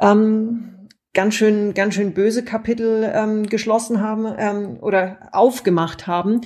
ähm, 0.00 0.88
ganz 1.12 1.34
schön, 1.34 1.74
ganz 1.74 1.94
schön 1.94 2.14
böse 2.14 2.44
Kapitel 2.44 3.10
ähm, 3.12 3.48
geschlossen 3.48 4.00
haben 4.00 4.32
ähm, 4.38 4.78
oder 4.80 5.30
aufgemacht 5.32 6.06
haben. 6.06 6.42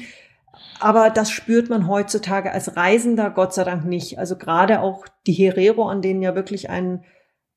Aber 0.81 1.11
das 1.11 1.31
spürt 1.31 1.69
man 1.69 1.87
heutzutage 1.87 2.53
als 2.53 2.77
Reisender 2.77 3.31
Gott 3.31 3.55
sei 3.55 3.65
Dank 3.65 3.85
nicht. 3.85 4.19
Also 4.19 4.37
gerade 4.37 4.81
auch 4.81 5.05
die 5.27 5.33
Herero, 5.33 5.89
an 5.89 6.03
denen 6.03 6.23
ja 6.23 6.35
wirklich 6.35 6.71
ein, 6.71 7.05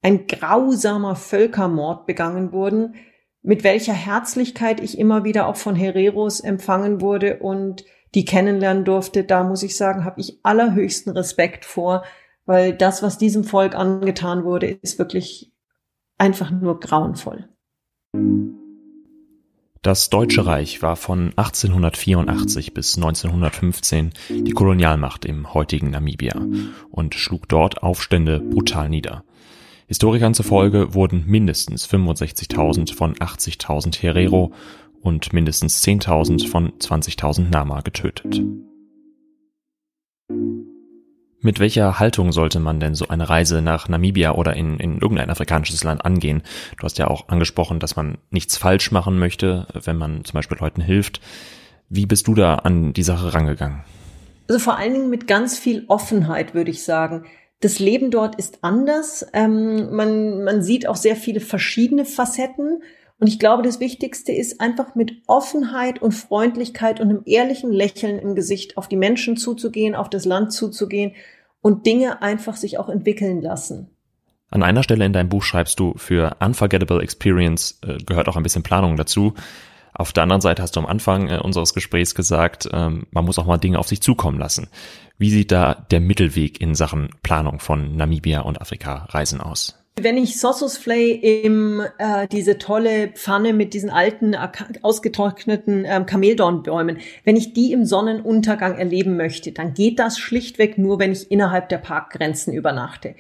ein 0.02 0.28
grausamer 0.28 1.16
Völkermord 1.16 2.06
begangen 2.06 2.52
wurden, 2.52 2.96
mit 3.42 3.64
welcher 3.64 3.94
Herzlichkeit 3.94 4.80
ich 4.82 4.98
immer 4.98 5.24
wieder 5.24 5.48
auch 5.48 5.58
von 5.58 5.76
Hereros 5.76 6.40
empfangen 6.40 7.02
wurde 7.02 7.40
und 7.40 7.84
die 8.16 8.26
kennenlernen 8.26 8.86
durfte, 8.86 9.24
da 9.24 9.44
muss 9.44 9.64
ich 9.64 9.76
sagen, 9.76 10.06
habe 10.06 10.22
ich 10.22 10.40
allerhöchsten 10.44 11.14
Respekt 11.14 11.66
vor, 11.66 12.04
weil 12.46 12.74
das, 12.74 13.02
was 13.02 13.18
diesem 13.18 13.44
Volk 13.44 13.76
angetan 13.76 14.44
wurde, 14.44 14.68
ist 14.68 15.00
wirklich 15.00 15.52
einfach 16.18 16.52
nur 16.52 16.80
grauenvoll. 16.80 17.50
Das 19.84 20.10
Deutsche 20.10 20.46
Reich 20.46 20.82
war 20.82 20.96
von 20.96 21.34
1884 21.36 22.74
bis 22.74 22.96
1915 22.96 24.12
die 24.30 24.52
Kolonialmacht 24.52 25.26
im 25.26 25.54
heutigen 25.54 25.90
Namibia 25.90 26.42
und 26.90 27.16
schlug 27.16 27.50
dort 27.50 27.84
Aufstände 27.84 28.40
brutal 28.40 28.88
nieder. 28.88 29.26
Historikern 29.88 30.34
zufolge 30.34 30.94
wurden 30.94 31.26
mindestens 31.28 31.86
65.000 31.86 32.96
von 32.96 33.16
80.000 33.16 34.02
Herero 34.02 34.54
und 35.02 35.34
mindestens 35.34 35.84
10.000 35.84 36.48
von 36.48 36.72
20.000 36.80 37.50
Nama 37.50 37.82
getötet. 37.82 38.42
Mit 41.46 41.60
welcher 41.60 42.00
Haltung 42.00 42.32
sollte 42.32 42.62
man 42.62 42.80
denn 42.80 42.96
so 42.96 43.10
eine 43.10 43.28
Reise 43.28 43.62
nach 43.62 43.90
Namibia 43.90 44.32
oder 44.32 44.56
in, 44.56 44.80
in 44.80 45.00
irgendein 45.00 45.30
afrikanisches 45.30 45.84
Land 45.84 46.06
angehen? 46.06 46.42
Du 46.80 46.86
hast 46.86 46.98
ja 46.98 47.08
auch 47.08 47.28
angesprochen, 47.28 47.82
dass 47.82 47.98
man 47.98 48.18
nichts 48.30 48.56
falsch 48.56 48.94
machen 48.94 49.20
möchte, 49.20 49.68
wenn 49.74 49.98
man 49.98 50.24
zum 50.24 50.36
Beispiel 50.36 50.58
Leuten 50.58 50.80
hilft. 50.80 51.20
Wie 51.90 52.06
bist 52.06 52.28
du 52.28 52.34
da 52.34 52.56
an 52.56 52.94
die 52.94 53.04
Sache 53.04 53.34
rangegangen? 53.34 53.84
Also 54.48 54.58
vor 54.58 54.78
allen 54.78 54.94
Dingen 54.94 55.10
mit 55.10 55.28
ganz 55.28 55.60
viel 55.60 55.84
Offenheit, 55.90 56.54
würde 56.54 56.72
ich 56.72 56.86
sagen. 56.86 57.26
Das 57.60 57.78
Leben 57.78 58.10
dort 58.10 58.36
ist 58.36 58.60
anders. 58.62 59.26
Ähm, 59.34 59.94
man, 59.94 60.46
man 60.46 60.64
sieht 60.64 60.88
auch 60.88 60.96
sehr 60.96 61.18
viele 61.18 61.42
verschiedene 61.42 62.06
Facetten. 62.06 62.84
Und 63.24 63.28
ich 63.28 63.40
glaube, 63.40 63.64
das 63.64 63.80
Wichtigste 63.80 64.34
ist 64.34 64.60
einfach 64.60 64.96
mit 64.96 65.14
Offenheit 65.28 66.02
und 66.02 66.12
Freundlichkeit 66.12 67.00
und 67.00 67.10
einem 67.10 67.22
ehrlichen 67.24 67.72
Lächeln 67.72 68.20
im 68.20 68.36
Gesicht 68.36 68.76
auf 68.76 68.90
die 68.90 68.98
Menschen 68.98 69.38
zuzugehen, 69.38 69.96
auf 69.96 70.10
das 70.10 70.26
Land 70.26 70.52
zuzugehen 70.52 71.14
und 71.62 71.86
Dinge 71.86 72.22
einfach 72.22 72.58
sich 72.58 72.80
auch 72.80 72.90
entwickeln 72.90 73.42
lassen. 73.42 73.88
An 74.50 74.62
einer 74.62 74.84
Stelle 74.84 75.06
in 75.06 75.14
deinem 75.14 75.30
Buch 75.30 75.44
schreibst 75.44 75.80
du, 75.80 75.94
für 75.96 76.36
Unforgettable 76.42 77.02
Experience 77.02 77.80
äh, 77.88 77.96
gehört 78.04 78.28
auch 78.28 78.36
ein 78.36 78.44
bisschen 78.44 78.62
Planung 78.62 78.98
dazu. 78.98 79.36
Auf 79.94 80.12
der 80.12 80.24
anderen 80.24 80.42
Seite 80.42 80.62
hast 80.62 80.76
du 80.76 80.82
am 80.82 80.86
Anfang 80.86 81.30
äh, 81.30 81.40
unseres 81.42 81.74
Gesprächs 81.74 82.16
gesagt, 82.16 82.68
ähm, 82.74 83.08
man 83.12 83.24
muss 83.24 83.40
auch 83.40 83.46
mal 83.46 83.58
Dinge 83.58 83.80
auf 83.80 83.88
sich 83.88 84.02
zukommen 84.02 84.38
lassen. 84.38 84.68
Wie 85.18 85.30
sieht 85.30 85.54
da 85.54 85.76
der 85.92 86.02
Mittelweg 86.02 86.60
in 86.60 86.76
Sachen 86.76 87.12
Planung 87.24 87.62
von 87.62 87.96
Namibia 87.96 88.42
und 88.42 88.60
Afrika-Reisen 88.60 89.40
aus? 89.40 89.82
Wenn 89.96 90.18
ich 90.18 90.40
Sossus 90.40 90.76
Flay 90.78 91.12
im 91.12 91.84
äh, 92.00 92.28
diese 92.28 92.58
tolle 92.58 93.10
Pfanne 93.10 93.54
mit 93.54 93.76
diesen 93.76 93.92
alten 93.92 94.36
ausgetrockneten 94.82 95.86
ähm, 95.88 96.08
Kameldornbäumen, 96.08 96.98
wenn 97.24 97.36
ich 97.36 97.54
die 97.54 97.72
im 97.74 97.86
Sonnenuntergang 97.86 98.76
erleben 98.80 99.18
möchte, 99.18 99.52
dann 99.52 99.76
geht 99.76 100.00
das 100.00 100.18
schlichtweg 100.18 100.80
nur, 100.80 100.98
wenn 100.98 101.12
ich 101.12 101.30
innerhalb 101.30 101.70
der 101.70 101.78
Parkgrenzen 101.78 102.54
übernachte. 102.54 103.14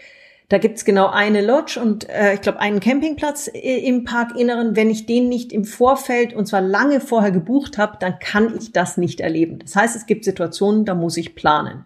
Da 0.50 0.58
gibt's 0.58 0.84
genau 0.84 1.08
eine 1.08 1.46
Lodge 1.46 1.80
und 1.80 2.10
äh, 2.10 2.34
ich 2.34 2.42
glaube 2.42 2.60
einen 2.60 2.80
Campingplatz 2.80 3.52
äh, 3.54 3.88
im 3.88 4.04
Parkinneren. 4.04 4.76
Wenn 4.76 4.90
ich 4.90 5.06
den 5.06 5.30
nicht 5.30 5.54
im 5.54 5.66
Vorfeld 5.66 6.34
und 6.34 6.48
zwar 6.48 6.62
lange 6.62 7.02
vorher 7.02 7.32
gebucht 7.32 7.78
habe, 7.78 7.98
dann 8.00 8.18
kann 8.18 8.58
ich 8.58 8.72
das 8.72 8.98
nicht 8.98 9.20
erleben. 9.22 9.60
Das 9.60 9.76
heißt, 9.76 9.96
es 9.96 10.08
gibt 10.08 10.26
Situationen, 10.26 10.86
da 10.86 10.96
muss 10.96 11.18
ich 11.18 11.36
planen. 11.36 11.86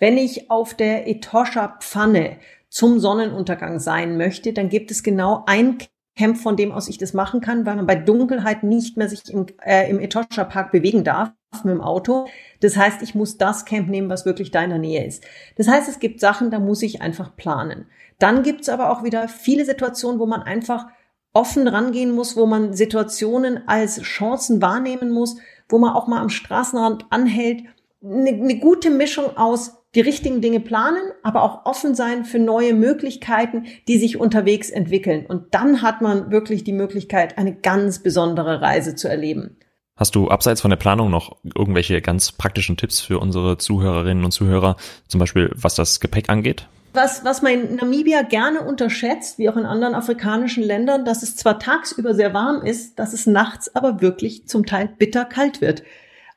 Wenn 0.00 0.18
ich 0.18 0.50
auf 0.50 0.74
der 0.74 1.08
Etosha 1.08 1.78
Pfanne 1.80 2.36
zum 2.74 2.98
Sonnenuntergang 2.98 3.78
sein 3.78 4.16
möchte, 4.16 4.52
dann 4.52 4.68
gibt 4.68 4.90
es 4.90 5.04
genau 5.04 5.44
ein 5.46 5.78
Camp, 6.18 6.36
von 6.36 6.56
dem 6.56 6.72
aus 6.72 6.88
ich 6.88 6.98
das 6.98 7.14
machen 7.14 7.40
kann, 7.40 7.66
weil 7.66 7.76
man 7.76 7.86
bei 7.86 7.94
Dunkelheit 7.94 8.64
nicht 8.64 8.96
mehr 8.96 9.08
sich 9.08 9.32
im, 9.32 9.46
äh, 9.64 9.88
im 9.88 10.00
Etosha 10.00 10.42
Park 10.42 10.72
bewegen 10.72 11.04
darf 11.04 11.30
mit 11.62 11.72
dem 11.72 11.80
Auto. 11.80 12.26
Das 12.58 12.76
heißt, 12.76 13.00
ich 13.02 13.14
muss 13.14 13.38
das 13.38 13.64
Camp 13.64 13.88
nehmen, 13.88 14.10
was 14.10 14.26
wirklich 14.26 14.50
da 14.50 14.64
in 14.64 14.70
der 14.70 14.80
Nähe 14.80 15.06
ist. 15.06 15.22
Das 15.56 15.68
heißt, 15.68 15.88
es 15.88 16.00
gibt 16.00 16.18
Sachen, 16.18 16.50
da 16.50 16.58
muss 16.58 16.82
ich 16.82 17.00
einfach 17.00 17.36
planen. 17.36 17.86
Dann 18.18 18.42
gibt's 18.42 18.68
aber 18.68 18.90
auch 18.90 19.04
wieder 19.04 19.28
viele 19.28 19.64
Situationen, 19.64 20.18
wo 20.18 20.26
man 20.26 20.42
einfach 20.42 20.86
offen 21.32 21.68
rangehen 21.68 22.10
muss, 22.10 22.36
wo 22.36 22.44
man 22.44 22.74
Situationen 22.74 23.68
als 23.68 24.02
Chancen 24.02 24.60
wahrnehmen 24.60 25.12
muss, 25.12 25.36
wo 25.68 25.78
man 25.78 25.94
auch 25.94 26.08
mal 26.08 26.20
am 26.20 26.28
Straßenrand 26.28 27.06
anhält. 27.10 27.62
Eine, 28.02 28.30
eine 28.30 28.58
gute 28.58 28.90
Mischung 28.90 29.36
aus 29.36 29.83
die 29.94 30.00
richtigen 30.00 30.40
Dinge 30.40 30.60
planen, 30.60 31.02
aber 31.22 31.42
auch 31.42 31.66
offen 31.66 31.94
sein 31.94 32.24
für 32.24 32.38
neue 32.38 32.74
Möglichkeiten, 32.74 33.66
die 33.88 33.98
sich 33.98 34.18
unterwegs 34.18 34.70
entwickeln. 34.70 35.26
Und 35.26 35.54
dann 35.54 35.82
hat 35.82 36.02
man 36.02 36.30
wirklich 36.30 36.64
die 36.64 36.72
Möglichkeit, 36.72 37.38
eine 37.38 37.54
ganz 37.54 38.02
besondere 38.02 38.60
Reise 38.60 38.94
zu 38.94 39.08
erleben. 39.08 39.56
Hast 39.96 40.16
du 40.16 40.28
abseits 40.28 40.60
von 40.60 40.70
der 40.70 40.76
Planung 40.76 41.08
noch 41.08 41.36
irgendwelche 41.44 42.02
ganz 42.02 42.32
praktischen 42.32 42.76
Tipps 42.76 43.00
für 43.00 43.20
unsere 43.20 43.58
Zuhörerinnen 43.58 44.24
und 44.24 44.32
Zuhörer, 44.32 44.76
zum 45.06 45.20
Beispiel 45.20 45.50
was 45.54 45.76
das 45.76 46.00
Gepäck 46.00 46.28
angeht? 46.28 46.66
Was, 46.94 47.24
was 47.24 47.42
man 47.42 47.52
in 47.52 47.76
Namibia 47.76 48.22
gerne 48.22 48.62
unterschätzt, 48.62 49.38
wie 49.38 49.48
auch 49.48 49.56
in 49.56 49.66
anderen 49.66 49.94
afrikanischen 49.94 50.64
Ländern, 50.64 51.04
dass 51.04 51.22
es 51.22 51.36
zwar 51.36 51.58
tagsüber 51.58 52.14
sehr 52.14 52.34
warm 52.34 52.62
ist, 52.62 52.98
dass 52.98 53.12
es 53.12 53.26
nachts 53.26 53.74
aber 53.74 54.00
wirklich 54.00 54.48
zum 54.48 54.66
Teil 54.66 54.88
bitter 54.98 55.24
kalt 55.24 55.60
wird. 55.60 55.82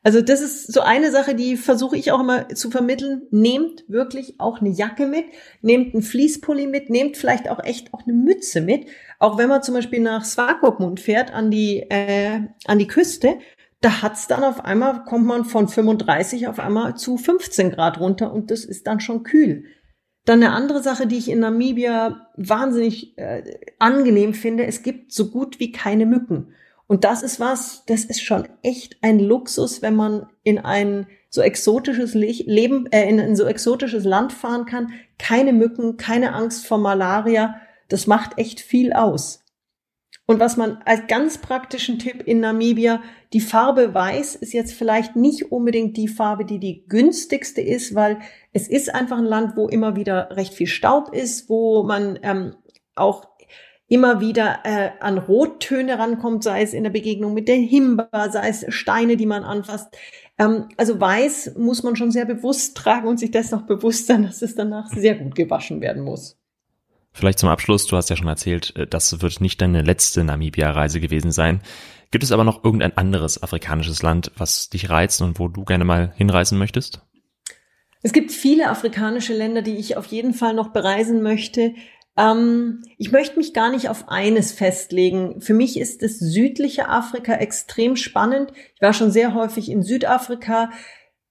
Also 0.08 0.22
das 0.22 0.40
ist 0.40 0.72
so 0.72 0.80
eine 0.80 1.12
Sache, 1.12 1.36
die 1.36 1.58
versuche 1.58 1.98
ich 1.98 2.14
auch 2.14 2.22
immer 2.22 2.48
zu 2.48 2.72
vermitteln. 2.72 3.24
Nehmt 3.30 3.84
wirklich 3.90 4.40
auch 4.40 4.62
eine 4.62 4.70
Jacke 4.70 5.06
mit, 5.06 5.26
nehmt 5.62 5.94
einen 5.94 6.02
Fließpulli 6.02 6.66
mit, 6.66 6.90
nehmt 6.90 7.18
vielleicht 7.18 7.50
auch 7.50 7.62
echt 7.62 7.94
auch 7.94 8.04
eine 8.08 8.14
Mütze 8.14 8.62
mit. 8.62 8.88
Auch 9.20 9.38
wenn 9.38 9.50
man 9.50 9.64
zum 9.64 9.74
Beispiel 9.74 10.00
nach 10.00 10.24
Swakopmund 10.24 11.02
fährt, 11.02 11.34
an 11.34 11.52
die, 11.52 11.80
äh, 11.90 12.40
an 12.68 12.80
die 12.80 12.88
Küste, 12.88 13.38
da 13.82 14.02
hat's 14.02 14.28
dann 14.28 14.46
auf 14.46 14.64
einmal, 14.64 15.04
kommt 15.04 15.26
man 15.26 15.44
von 15.44 15.68
35 15.68 16.48
auf 16.48 16.60
einmal 16.60 16.96
zu 16.96 17.18
15 17.18 17.72
Grad 17.72 18.00
runter 18.00 18.32
und 18.32 18.50
das 18.50 18.64
ist 18.64 18.88
dann 18.88 19.02
schon 19.02 19.24
kühl. 19.24 19.66
Dann 20.24 20.42
eine 20.42 20.54
andere 20.54 20.82
Sache, 20.82 21.08
die 21.08 21.18
ich 21.18 21.30
in 21.30 21.40
Namibia 21.40 22.30
wahnsinnig 22.38 23.18
äh, 23.18 23.44
angenehm 23.78 24.34
finde, 24.34 24.68
es 24.68 24.84
gibt 24.84 25.12
so 25.12 25.32
gut 25.32 25.60
wie 25.60 25.74
keine 25.74 26.06
Mücken. 26.06 26.54
Und 26.88 27.04
das 27.04 27.22
ist 27.22 27.40
was, 27.40 27.84
das 27.86 28.06
ist 28.06 28.22
schon 28.22 28.48
echt 28.64 28.98
ein 29.02 29.20
Luxus, 29.20 29.82
wenn 29.82 29.96
man 29.96 30.28
in 30.44 30.58
ein 30.58 31.08
so 31.30 31.42
exotisches 31.42 32.14
Leben, 32.14 32.88
äh, 32.92 33.08
in 33.10 33.20
ein 33.20 33.36
so 33.36 33.46
exotisches 33.46 34.06
Land 34.06 34.32
fahren 34.32 34.66
kann. 34.66 34.94
Keine 35.20 35.52
Mücken, 35.52 35.98
keine 35.98 36.34
Angst 36.34 36.66
vor 36.66 36.78
Malaria. 36.78 37.60
Das 37.90 38.08
macht 38.08 38.38
echt 38.38 38.62
viel 38.62 38.94
aus. 38.94 39.44
Und 40.26 40.42
was 40.42 40.58
man 40.58 40.82
als 40.86 41.08
ganz 41.08 41.38
praktischen 41.38 42.00
Tipp 42.00 42.24
in 42.26 42.42
Namibia, 42.42 43.02
die 43.32 43.40
Farbe 43.40 43.94
Weiß 43.94 44.36
ist 44.36 44.54
jetzt 44.54 44.74
vielleicht 44.74 45.16
nicht 45.16 45.52
unbedingt 45.54 45.96
die 45.96 46.10
Farbe, 46.10 46.44
die 46.44 46.60
die 46.60 46.86
günstigste 46.88 47.62
ist, 47.62 47.96
weil 47.96 48.20
es 48.52 48.68
ist 48.68 48.94
einfach 48.94 49.18
ein 49.18 49.26
Land, 49.26 49.56
wo 49.56 49.70
immer 49.70 49.96
wieder 49.96 50.36
recht 50.36 50.54
viel 50.54 50.68
Staub 50.68 51.14
ist, 51.14 51.50
wo 51.50 51.84
man 51.84 52.20
ähm, 52.24 52.56
auch 52.96 53.26
immer 53.88 54.20
wieder 54.20 54.60
äh, 54.64 54.90
an 55.00 55.18
Rottöne 55.18 55.98
rankommt, 55.98 56.44
sei 56.44 56.62
es 56.62 56.74
in 56.74 56.84
der 56.84 56.90
Begegnung 56.90 57.34
mit 57.34 57.48
der 57.48 57.56
Himba, 57.56 58.10
sei 58.32 58.50
es 58.50 58.66
Steine, 58.70 59.18
die 59.18 59.26
man 59.26 59.44
anfasst. 59.44 59.96
Ähm, 60.38 60.66
also 60.78 61.00
weiß 61.00 61.56
muss 61.58 61.84
man 61.84 61.96
schon 61.96 62.12
sehr 62.12 62.26
bewusst 62.26 62.76
tragen 62.76 63.08
und 63.08 63.18
sich 63.18 63.32
das 63.32 63.52
noch 63.52 63.64
bewusst 63.64 64.08
sein, 64.08 64.24
dass 64.24 64.42
es 64.42 64.56
danach 64.56 64.90
sehr 64.90 65.16
gut 65.16 65.36
gewaschen 65.36 65.82
werden 65.82 66.04
muss. 66.04 66.38
Vielleicht 67.14 67.40
zum 67.40 67.50
Abschluss, 67.50 67.88
du 67.88 67.98
hast 67.98 68.10
ja 68.10 68.16
schon 68.16 68.28
erzählt, 68.28 68.76
äh, 68.76 68.86
das 68.86 69.22
wird 69.22 69.42
nicht 69.42 69.62
deine 69.62 69.82
letzte 69.82 70.24
Namibia-Reise 70.24 71.00
gewesen 71.00 71.32
sein. 71.32 71.62
Gibt 72.12 72.24
es 72.24 72.32
aber 72.32 72.44
noch 72.44 72.64
irgendein 72.64 72.96
anderes 72.96 73.42
afrikanisches 73.42 74.02
Land, 74.02 74.32
was 74.38 74.70
dich 74.70 74.90
reizt 74.90 75.22
und 75.22 75.40
wo 75.40 75.48
du 75.48 75.66
gerne 75.66 75.84
mal 75.84 76.14
hinreisen 76.16 76.58
möchtest? 76.58 77.02
Es 78.04 78.14
gibt 78.14 78.32
viele 78.32 78.70
afrikanische 78.70 79.34
Länder, 79.34 79.62
die 79.62 79.76
ich 79.76 79.98
auf 79.98 80.06
jeden 80.06 80.34
Fall 80.34 80.54
noch 80.54 80.70
bereisen 80.70 81.22
möchte. 81.24 81.74
Ähm, 82.18 82.84
ich 82.98 83.12
möchte 83.12 83.38
mich 83.38 83.54
gar 83.54 83.70
nicht 83.70 83.90
auf 83.90 84.10
eines 84.10 84.52
festlegen. 84.52 85.40
Für 85.40 85.54
mich 85.54 85.80
ist 85.80 86.02
das 86.02 86.18
südliche 86.18 86.90
Afrika 86.90 87.34
extrem 87.34 87.96
spannend. 87.96 88.52
Ich 88.76 88.82
war 88.82 88.94
schon 88.94 89.12
sehr 89.12 89.34
häufig 89.34 89.70
in 89.70 89.84
Südafrika. 89.84 90.72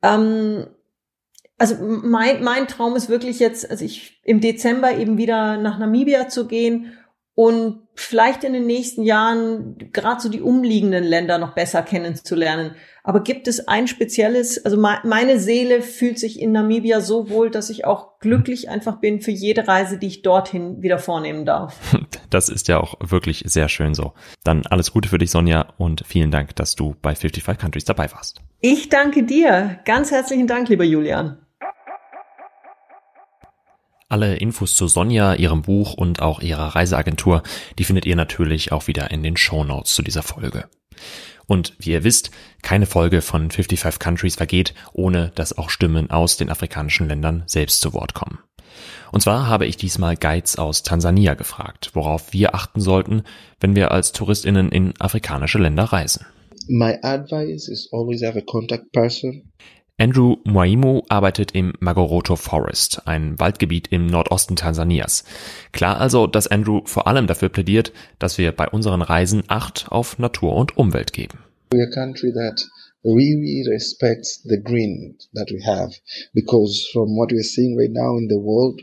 Ähm, 0.03 0.68
also 1.59 1.77
mein, 1.81 2.44
mein 2.44 2.68
Traum 2.68 2.96
ist 2.96 3.09
wirklich 3.09 3.40
jetzt, 3.40 3.70
also 3.70 3.85
ich 3.85 4.20
im 4.25 4.40
Dezember 4.40 4.96
eben 4.96 5.18
wieder 5.18 5.57
nach 5.57 5.79
Namibia 5.79 6.29
zu 6.29 6.46
gehen 6.46 6.92
und 7.35 7.86
vielleicht 7.96 8.44
in 8.44 8.52
den 8.52 8.66
nächsten 8.66 9.02
Jahren 9.02 9.76
gerade 9.92 10.20
so 10.20 10.28
die 10.28 10.40
umliegenden 10.40 11.04
Länder 11.04 11.38
noch 11.38 11.54
besser 11.54 11.82
kennenzulernen. 11.82 12.72
Aber 13.02 13.22
gibt 13.22 13.46
es 13.48 13.68
ein 13.68 13.87
spezielles, 13.87 14.64
also 14.64 14.76
meine 14.76 15.38
Seele 15.38 15.80
fühlt 15.80 16.18
sich 16.18 16.40
in 16.40 16.52
Namibia 16.52 17.00
so 17.00 17.30
wohl, 17.30 17.50
dass 17.50 17.70
ich 17.70 17.85
auch 17.85 18.18
glücklich 18.18 18.68
einfach 18.68 19.00
bin 19.00 19.20
für 19.20 19.30
jede 19.30 19.68
Reise, 19.68 19.98
die 19.98 20.09
ich 20.09 20.22
dorthin 20.22 20.82
wieder 20.82 20.98
vornehmen 20.98 21.44
darf. 21.44 21.76
Das 22.28 22.48
ist 22.48 22.66
ja 22.66 22.80
auch 22.80 22.96
wirklich 23.00 23.44
sehr 23.46 23.68
schön 23.68 23.94
so. 23.94 24.12
Dann 24.42 24.66
alles 24.66 24.92
Gute 24.92 25.09
für 25.09 25.16
dich, 25.16 25.30
Sonja, 25.30 25.68
und 25.78 26.02
vielen 26.04 26.32
Dank, 26.32 26.56
dass 26.56 26.74
du 26.74 26.96
bei 27.00 27.14
55 27.14 27.56
Countries 27.56 27.85
dabei 27.85 28.11
warst. 28.12 28.42
Ich 28.61 28.88
danke 28.88 29.22
dir. 29.22 29.78
Ganz 29.85 30.11
herzlichen 30.11 30.48
Dank, 30.48 30.68
lieber 30.68 30.85
Julian. 30.85 31.45
Alle 34.09 34.37
Infos 34.37 34.77
zu 34.77 34.87
Sonja, 34.87 35.35
ihrem 35.35 35.62
Buch 35.62 35.95
und 35.95 36.23
auch 36.23 36.40
ihrer 36.40 36.77
Reiseagentur, 36.77 37.42
die 37.77 37.83
findet 37.83 38.07
ihr 38.07 38.14
natürlich 38.14 38.71
auch 38.71 38.87
wieder 38.87 39.11
in 39.11 39.25
den 39.25 39.37
Show 39.37 39.64
zu 39.83 40.03
dieser 40.03 40.23
Folge. 40.23 40.69
Und 41.49 41.75
wie 41.81 41.90
ihr 41.90 42.05
wisst, 42.05 42.31
keine 42.62 42.87
Folge 42.87 43.21
von 43.21 43.51
55 43.51 43.99
Countries 43.99 44.37
vergeht, 44.37 44.75
ohne 44.92 45.33
dass 45.35 45.59
auch 45.59 45.71
Stimmen 45.71 46.11
aus 46.11 46.37
den 46.37 46.51
afrikanischen 46.51 47.09
Ländern 47.09 47.42
selbst 47.47 47.81
zu 47.81 47.95
Wort 47.95 48.14
kommen. 48.14 48.38
Und 49.11 49.23
zwar 49.23 49.49
habe 49.49 49.66
ich 49.66 49.77
diesmal 49.77 50.16
Guides 50.16 50.57
aus 50.57 50.85
Tansania 50.85 51.35
gefragt, 51.35 51.90
worauf 51.95 52.33
wir 52.33 52.55
achten 52.55 52.81
sollten, 52.81 53.23
wenn 53.59 53.75
wir 53.75 53.90
als 53.90 54.12
Touristinnen 54.12 54.71
in 54.71 54.95
afrikanische 55.01 55.59
Länder 55.59 55.85
reisen. 55.85 56.27
My 56.69 56.97
advice 57.03 57.69
is 57.69 57.88
always 57.92 58.23
have 58.25 58.38
a 58.38 58.42
contact 58.42 58.92
person. 58.92 59.53
Andrew 59.98 60.37
Mwaimu 60.44 61.04
arbeitet 61.09 61.52
im 61.52 61.72
Magoroto 61.80 62.37
Forest, 62.37 63.06
ein 63.06 63.38
Waldgebiet 63.38 63.88
im 63.90 64.04
Nordosten 64.04 64.54
Tansanias. 64.54 65.24
Klar 65.72 65.98
also, 65.98 66.26
dass 66.26 66.46
Andrew 66.46 66.82
vor 66.85 67.06
allem 67.06 67.26
dafür 67.26 67.48
plädiert, 67.48 67.92
dass 68.18 68.37
wir 68.37 68.52
bei 68.52 68.68
unseren 68.68 69.00
Reisen 69.00 69.44
Acht 69.48 69.87
auf 69.88 70.18
Natur 70.18 70.54
und 70.54 70.76
Umwelt 70.76 71.14
geben. 71.14 71.38
We're 71.72 71.88
a 71.88 71.90
country 71.90 72.30
that 72.35 72.62
really 73.04 73.64
respects 73.66 74.42
the 74.42 74.61
green 74.62 75.16
that 75.32 75.50
we 75.50 75.64
have 75.64 75.94
because 76.35 76.87
from 76.92 77.16
what 77.16 77.30
we're 77.32 77.42
seeing 77.42 77.78
right 77.78 77.92
now 77.92 78.18
in 78.18 78.28
the 78.28 78.37
world 78.37 78.82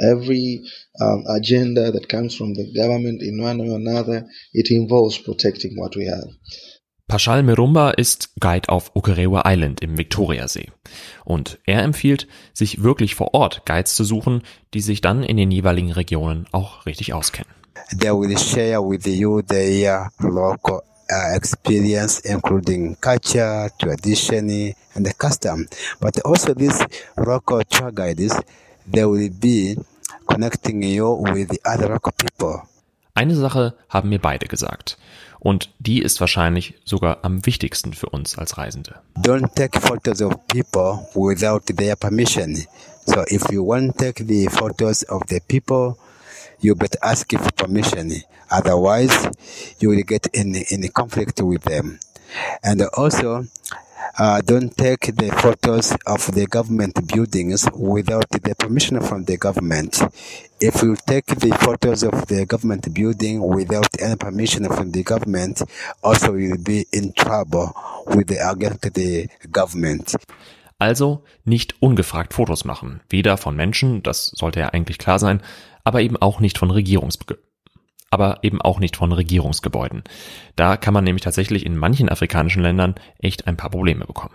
every 0.00 0.62
um, 1.00 1.24
agenda 1.26 1.92
that 1.92 2.08
comes 2.08 2.34
from 2.34 2.54
the 2.54 2.72
government 2.72 3.22
in 3.22 3.40
one 3.40 3.60
or 3.60 3.76
another 3.76 4.26
it 4.52 4.70
involves 4.70 5.18
protecting 5.18 5.76
what 5.76 5.94
we 5.96 6.06
have 6.06 6.28
Paschal 7.06 7.42
Merumba 7.42 7.90
ist 7.90 8.30
Guide 8.40 8.70
auf 8.70 8.92
Ukerewe 8.94 9.42
Island 9.44 9.82
im 9.82 9.98
Viktoriasee. 9.98 10.70
Und 11.24 11.58
er 11.66 11.82
empfiehlt, 11.82 12.26
sich 12.54 12.82
wirklich 12.82 13.14
vor 13.14 13.34
Ort 13.34 13.66
Guides 13.66 13.94
zu 13.94 14.04
suchen, 14.04 14.42
die 14.72 14.80
sich 14.80 15.02
dann 15.02 15.22
in 15.22 15.36
den 15.36 15.50
jeweiligen 15.50 15.92
Regionen 15.92 16.46
auch 16.50 16.86
richtig 16.86 17.12
auskennen. 17.12 17.52
They 18.00 18.10
will 18.10 18.36
share 18.38 18.80
with 18.80 19.06
you 19.06 19.42
their 19.42 20.08
local 20.18 20.80
uh, 21.10 21.36
experience, 21.36 22.20
including 22.20 22.96
culture, 23.02 23.70
tradition, 23.78 24.74
and 24.94 25.06
the 25.06 25.12
custom. 25.12 25.66
But 26.00 26.24
also 26.24 26.54
these 26.54 26.86
local 27.16 27.62
tour 27.68 27.92
guides, 27.92 28.34
they 28.90 29.04
will 29.04 29.30
be 29.30 29.76
connecting 30.26 30.82
you 30.82 31.22
with 31.34 31.50
the 31.50 31.60
other 31.66 31.90
local 31.90 32.12
people. 32.16 32.62
Eine 33.12 33.36
Sache 33.36 33.74
haben 33.88 34.08
mir 34.08 34.18
beide 34.18 34.46
gesagt. 34.48 34.96
Und 35.44 35.68
die 35.78 36.00
ist 36.00 36.20
wahrscheinlich 36.20 36.74
sogar 36.86 37.18
am 37.20 37.44
wichtigsten 37.44 37.92
für 37.92 38.08
uns 38.08 38.38
als 38.38 38.56
Reisende. 38.56 38.94
Don't 39.18 39.54
take 39.54 39.78
photos 39.78 40.22
of 40.22 40.32
people 40.48 41.06
without 41.14 41.66
their 41.66 41.96
permission. 41.96 42.56
So 43.06 43.22
if 43.28 43.42
you 43.52 43.62
want 43.62 43.98
to 43.98 44.04
take 44.04 44.24
the 44.24 44.48
photos 44.48 45.04
of 45.04 45.20
the 45.28 45.40
people, 45.46 45.98
you 46.60 46.74
better 46.74 46.98
ask 47.02 47.30
for 47.30 47.52
permission. 47.52 48.22
Otherwise, 48.50 49.12
you 49.80 49.90
will 49.90 50.02
get 50.02 50.26
in, 50.32 50.54
in 50.54 50.88
conflict 50.88 51.38
with 51.42 51.62
them. 51.64 51.98
And 52.62 52.80
also, 52.96 53.46
uh, 54.18 54.40
don't 54.42 54.76
take 54.76 55.14
the 55.16 55.30
photos 55.42 55.96
of 56.06 56.32
the 56.34 56.46
government 56.46 57.06
buildings 57.06 57.66
without 57.74 58.28
the 58.30 58.54
permission 58.54 59.00
from 59.00 59.24
the 59.24 59.36
government. 59.36 60.02
If 60.60 60.82
you 60.82 60.96
take 61.06 61.26
the 61.26 61.52
photos 61.60 62.02
of 62.02 62.26
the 62.26 62.46
government 62.46 62.92
building 62.94 63.40
without 63.42 63.88
any 64.00 64.16
permission 64.16 64.64
from 64.68 64.92
the 64.92 65.02
government, 65.02 65.62
also 66.02 66.34
you'll 66.34 66.62
be 66.62 66.86
in 66.92 67.12
trouble 67.12 67.74
with 68.06 68.28
the, 68.28 68.38
against 68.48 68.82
the 68.94 69.28
government. 69.50 70.14
Also 70.78 71.22
nicht 71.44 71.74
ungefragt 71.80 72.34
Fotos 72.34 72.64
machen, 72.64 73.00
weder 73.08 73.36
von 73.36 73.56
Menschen, 73.56 74.02
das 74.02 74.32
sollte 74.34 74.60
ja 74.60 74.68
eigentlich 74.68 74.98
klar 74.98 75.18
sein, 75.18 75.40
aber 75.84 76.00
eben 76.00 76.16
auch 76.16 76.40
nicht 76.40 76.58
von 76.58 76.70
Regierungsbehörden 76.70 77.43
aber 78.14 78.38
eben 78.42 78.62
auch 78.62 78.78
nicht 78.78 78.96
von 78.96 79.12
Regierungsgebäuden. 79.12 80.02
Da 80.56 80.78
kann 80.78 80.94
man 80.94 81.04
nämlich 81.04 81.22
tatsächlich 81.22 81.66
in 81.66 81.76
manchen 81.76 82.08
afrikanischen 82.08 82.62
Ländern 82.62 82.94
echt 83.18 83.46
ein 83.46 83.58
paar 83.58 83.70
Probleme 83.70 84.06
bekommen. 84.06 84.34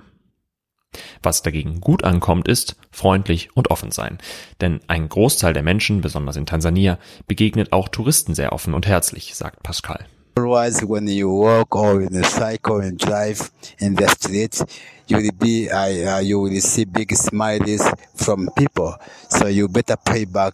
Was 1.24 1.42
dagegen 1.42 1.82
gut 1.82 2.04
ankommt, 2.04 2.48
ist 2.48 2.76
freundlich 2.92 3.50
und 3.56 3.72
offen 3.72 3.92
sein. 3.92 4.18
Denn 4.60 4.80
ein 4.88 5.08
Großteil 5.08 5.54
der 5.54 5.64
Menschen, 5.64 6.02
besonders 6.02 6.36
in 6.36 6.46
Tansania, 6.46 6.98
begegnet 7.28 7.72
auch 7.72 7.90
Touristen 7.90 8.36
sehr 8.36 8.54
offen 8.54 8.74
und 8.74 8.88
herzlich, 8.88 9.36
sagt 9.36 9.64
Pascal. 9.64 10.06
Otherwise, 10.36 10.88
when 10.88 11.06
you 11.08 11.30
walk 11.30 11.76
or 11.76 12.02
in 12.02 12.16
a 12.16 12.24
cycle 12.24 12.80
and 12.80 12.98
drive 12.98 13.52
in 13.80 13.98
the 13.98 14.08
street, 14.08 14.62
you 15.08 15.18
will 15.18 15.32
be, 15.38 15.70
uh, 15.70 16.16
uh, 16.16 16.20
you 16.20 16.40
will 16.40 16.62
see 16.62 16.86
big 16.86 17.14
smiles 17.14 17.84
from 18.16 18.50
people. 18.56 18.96
So 19.28 19.48
you 19.48 19.68
better 19.68 19.98
pay 19.98 20.24
back 20.24 20.54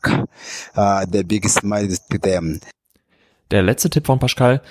uh, 0.75 1.05
the 1.05 1.23
big 1.23 1.47
smiles 1.47 1.99
to 2.09 2.17
them. 2.17 2.59
Der 3.51 3.61
letzte 3.61 3.89
Tipp 3.89 4.07
von 4.07 4.19
Pascal, 4.19 4.61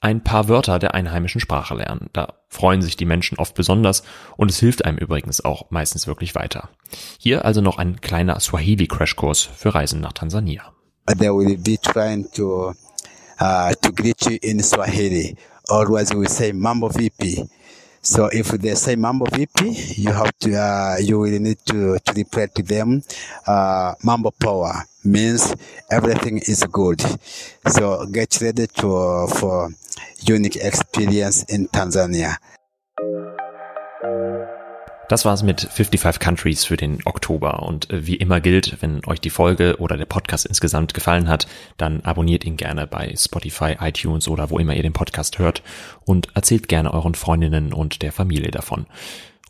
ein 0.00 0.24
paar 0.24 0.48
Wörter 0.48 0.78
der 0.78 0.94
einheimischen 0.94 1.40
Sprache 1.40 1.74
lernen. 1.74 2.08
Da 2.12 2.34
freuen 2.48 2.80
sich 2.80 2.96
die 2.96 3.04
Menschen 3.04 3.38
oft 3.38 3.54
besonders 3.54 4.02
und 4.36 4.50
es 4.50 4.58
hilft 4.58 4.84
einem 4.84 4.98
übrigens 4.98 5.44
auch 5.44 5.70
meistens 5.70 6.06
wirklich 6.06 6.34
weiter. 6.34 6.70
Hier 7.18 7.44
also 7.44 7.60
noch 7.60 7.78
ein 7.78 8.00
kleiner 8.00 8.40
Swahili-Crashkurs 8.40 9.42
für 9.42 9.74
Reisen 9.74 10.00
nach 10.00 10.12
Tansania. 10.12 10.72
They 11.06 11.28
will 11.28 11.58
be 11.58 11.76
trying 11.76 12.30
to, 12.32 12.72
uh, 13.40 13.72
to 13.82 13.92
greet 13.92 14.24
you 14.24 14.38
in 14.40 14.62
Swahili. 14.62 15.36
Always 15.68 16.14
we 16.14 16.28
say 16.28 16.52
Mambo 16.52 16.88
Vipi. 16.88 17.46
So 18.02 18.26
if 18.32 18.48
they 18.48 18.74
say 18.74 18.96
Mambo 18.96 19.26
VP, 19.26 19.68
you 19.96 20.12
have 20.12 20.32
to, 20.40 20.54
uh, 20.56 20.96
you 21.00 21.18
will 21.18 21.38
need 21.38 21.58
to, 21.66 21.98
to 21.98 22.12
reply 22.14 22.46
to 22.54 22.62
them, 22.62 23.02
uh, 23.46 23.94
Mambo 24.02 24.30
Power 24.30 24.72
means 25.04 25.54
everything 25.90 26.38
is 26.38 26.64
good. 26.70 27.00
So 27.66 28.06
get 28.06 28.40
ready 28.40 28.66
to, 28.66 29.26
for 29.28 29.70
unique 30.22 30.56
experience 30.56 31.44
in 31.44 31.68
Tanzania. 31.68 32.36
Das 35.10 35.24
war's 35.24 35.42
mit 35.42 35.62
55 35.62 36.20
Countries 36.20 36.64
für 36.64 36.76
den 36.76 37.00
Oktober. 37.04 37.64
Und 37.64 37.90
äh, 37.90 38.06
wie 38.06 38.14
immer 38.14 38.40
gilt, 38.40 38.80
wenn 38.80 39.04
euch 39.06 39.20
die 39.20 39.30
Folge 39.30 39.74
oder 39.80 39.96
der 39.96 40.04
Podcast 40.04 40.46
insgesamt 40.46 40.94
gefallen 40.94 41.28
hat, 41.28 41.48
dann 41.78 42.02
abonniert 42.02 42.44
ihn 42.44 42.56
gerne 42.56 42.86
bei 42.86 43.12
Spotify, 43.16 43.74
iTunes 43.80 44.28
oder 44.28 44.50
wo 44.50 44.60
immer 44.60 44.76
ihr 44.76 44.84
den 44.84 44.92
Podcast 44.92 45.40
hört 45.40 45.64
und 46.04 46.28
erzählt 46.36 46.68
gerne 46.68 46.94
euren 46.94 47.16
Freundinnen 47.16 47.72
und 47.72 48.02
der 48.02 48.12
Familie 48.12 48.52
davon. 48.52 48.86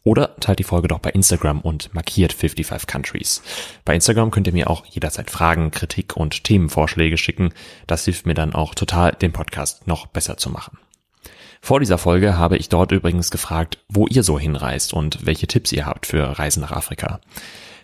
Oder 0.02 0.34
teilt 0.36 0.60
die 0.60 0.64
Folge 0.64 0.88
doch 0.88 0.98
bei 0.98 1.10
Instagram 1.10 1.60
und 1.60 1.92
markiert 1.92 2.32
55 2.32 2.86
Countries. 2.86 3.42
Bei 3.84 3.94
Instagram 3.94 4.30
könnt 4.30 4.46
ihr 4.46 4.54
mir 4.54 4.70
auch 4.70 4.86
jederzeit 4.86 5.30
Fragen, 5.30 5.72
Kritik 5.72 6.16
und 6.16 6.42
Themenvorschläge 6.42 7.18
schicken. 7.18 7.52
Das 7.86 8.06
hilft 8.06 8.24
mir 8.24 8.32
dann 8.32 8.54
auch 8.54 8.74
total, 8.74 9.12
den 9.12 9.32
Podcast 9.32 9.86
noch 9.86 10.06
besser 10.06 10.38
zu 10.38 10.48
machen. 10.48 10.78
Vor 11.62 11.80
dieser 11.80 11.98
Folge 11.98 12.36
habe 12.36 12.56
ich 12.56 12.68
dort 12.68 12.90
übrigens 12.90 13.30
gefragt, 13.30 13.78
wo 13.88 14.06
ihr 14.06 14.22
so 14.22 14.38
hinreist 14.38 14.92
und 14.92 15.24
welche 15.26 15.46
Tipps 15.46 15.72
ihr 15.72 15.86
habt 15.86 16.06
für 16.06 16.38
Reisen 16.38 16.60
nach 16.60 16.72
Afrika. 16.72 17.20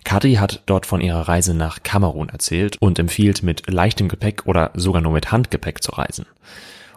Kati 0.04 0.34
hat 0.34 0.62
dort 0.66 0.86
von 0.86 1.00
ihrer 1.00 1.28
Reise 1.28 1.52
nach 1.52 1.82
Kamerun 1.82 2.28
erzählt 2.28 2.76
und 2.80 2.98
empfiehlt, 2.98 3.42
mit 3.42 3.68
leichtem 3.68 4.08
Gepäck 4.08 4.46
oder 4.46 4.70
sogar 4.74 5.02
nur 5.02 5.12
mit 5.12 5.32
Handgepäck 5.32 5.82
zu 5.82 5.92
reisen. 5.92 6.26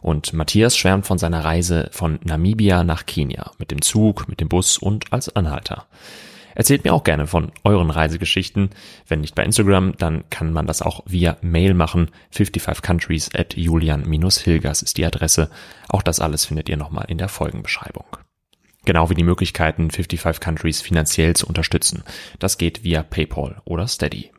Und 0.01 0.31
Matthias 0.33 0.77
schwärmt 0.77 1.05
von 1.05 1.17
seiner 1.17 1.43
Reise 1.43 1.89
von 1.91 2.19
Namibia 2.23 2.83
nach 2.83 3.05
Kenia 3.05 3.51
mit 3.57 3.71
dem 3.71 3.81
Zug, 3.81 4.29
mit 4.29 4.39
dem 4.39 4.47
Bus 4.47 4.77
und 4.77 5.11
als 5.11 5.35
Anhalter. 5.35 5.85
Erzählt 6.59 6.83
mir 6.83 6.93
auch 6.93 7.05
gerne 7.05 7.25
von 7.25 7.53
euren 7.63 7.89
Reisegeschichten. 7.89 8.71
Wenn 9.07 9.21
nicht 9.21 9.33
bei 9.33 9.45
Instagram, 9.45 9.95
dann 9.95 10.29
kann 10.29 10.51
man 10.51 10.67
das 10.67 10.81
auch 10.81 11.03
via 11.05 11.37
Mail 11.39 11.73
machen. 11.73 12.11
55countries 12.35 13.33
at 13.33 13.55
julian-hilgers 13.55 14.81
ist 14.81 14.97
die 14.97 15.05
Adresse. 15.05 15.49
Auch 15.87 16.03
das 16.03 16.19
alles 16.19 16.43
findet 16.43 16.67
ihr 16.67 16.75
nochmal 16.75 17.05
in 17.07 17.17
der 17.17 17.29
Folgenbeschreibung. 17.29 18.03
Genau 18.83 19.09
wie 19.09 19.15
die 19.15 19.23
Möglichkeiten, 19.23 19.89
55 19.89 20.41
Countries 20.41 20.81
finanziell 20.81 21.33
zu 21.33 21.47
unterstützen. 21.47 22.03
Das 22.39 22.57
geht 22.57 22.83
via 22.83 23.03
PayPal 23.03 23.61
oder 23.63 23.87
Steady. 23.87 24.29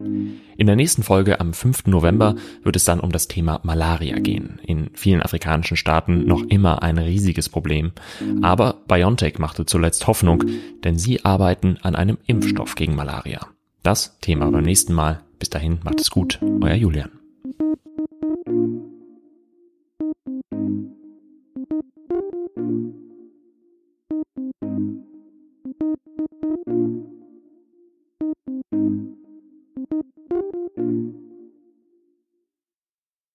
In 0.00 0.66
der 0.66 0.76
nächsten 0.76 1.02
Folge 1.02 1.40
am 1.40 1.52
5. 1.52 1.86
November 1.86 2.34
wird 2.62 2.76
es 2.76 2.84
dann 2.84 3.00
um 3.00 3.12
das 3.12 3.28
Thema 3.28 3.60
Malaria 3.62 4.18
gehen. 4.18 4.58
In 4.64 4.90
vielen 4.94 5.22
afrikanischen 5.22 5.76
Staaten 5.76 6.24
noch 6.24 6.42
immer 6.42 6.82
ein 6.82 6.98
riesiges 6.98 7.48
Problem. 7.48 7.92
Aber 8.42 8.78
BioNTech 8.88 9.38
machte 9.38 9.66
zuletzt 9.66 10.06
Hoffnung, 10.06 10.44
denn 10.84 10.98
sie 10.98 11.24
arbeiten 11.24 11.76
an 11.82 11.94
einem 11.94 12.18
Impfstoff 12.26 12.74
gegen 12.74 12.94
Malaria. 12.94 13.46
Das 13.82 14.18
Thema 14.20 14.50
beim 14.50 14.64
nächsten 14.64 14.94
Mal. 14.94 15.20
Bis 15.38 15.50
dahin 15.50 15.80
macht 15.84 16.00
es 16.00 16.10
gut. 16.10 16.38
Euer 16.60 16.74
Julian. 16.74 17.19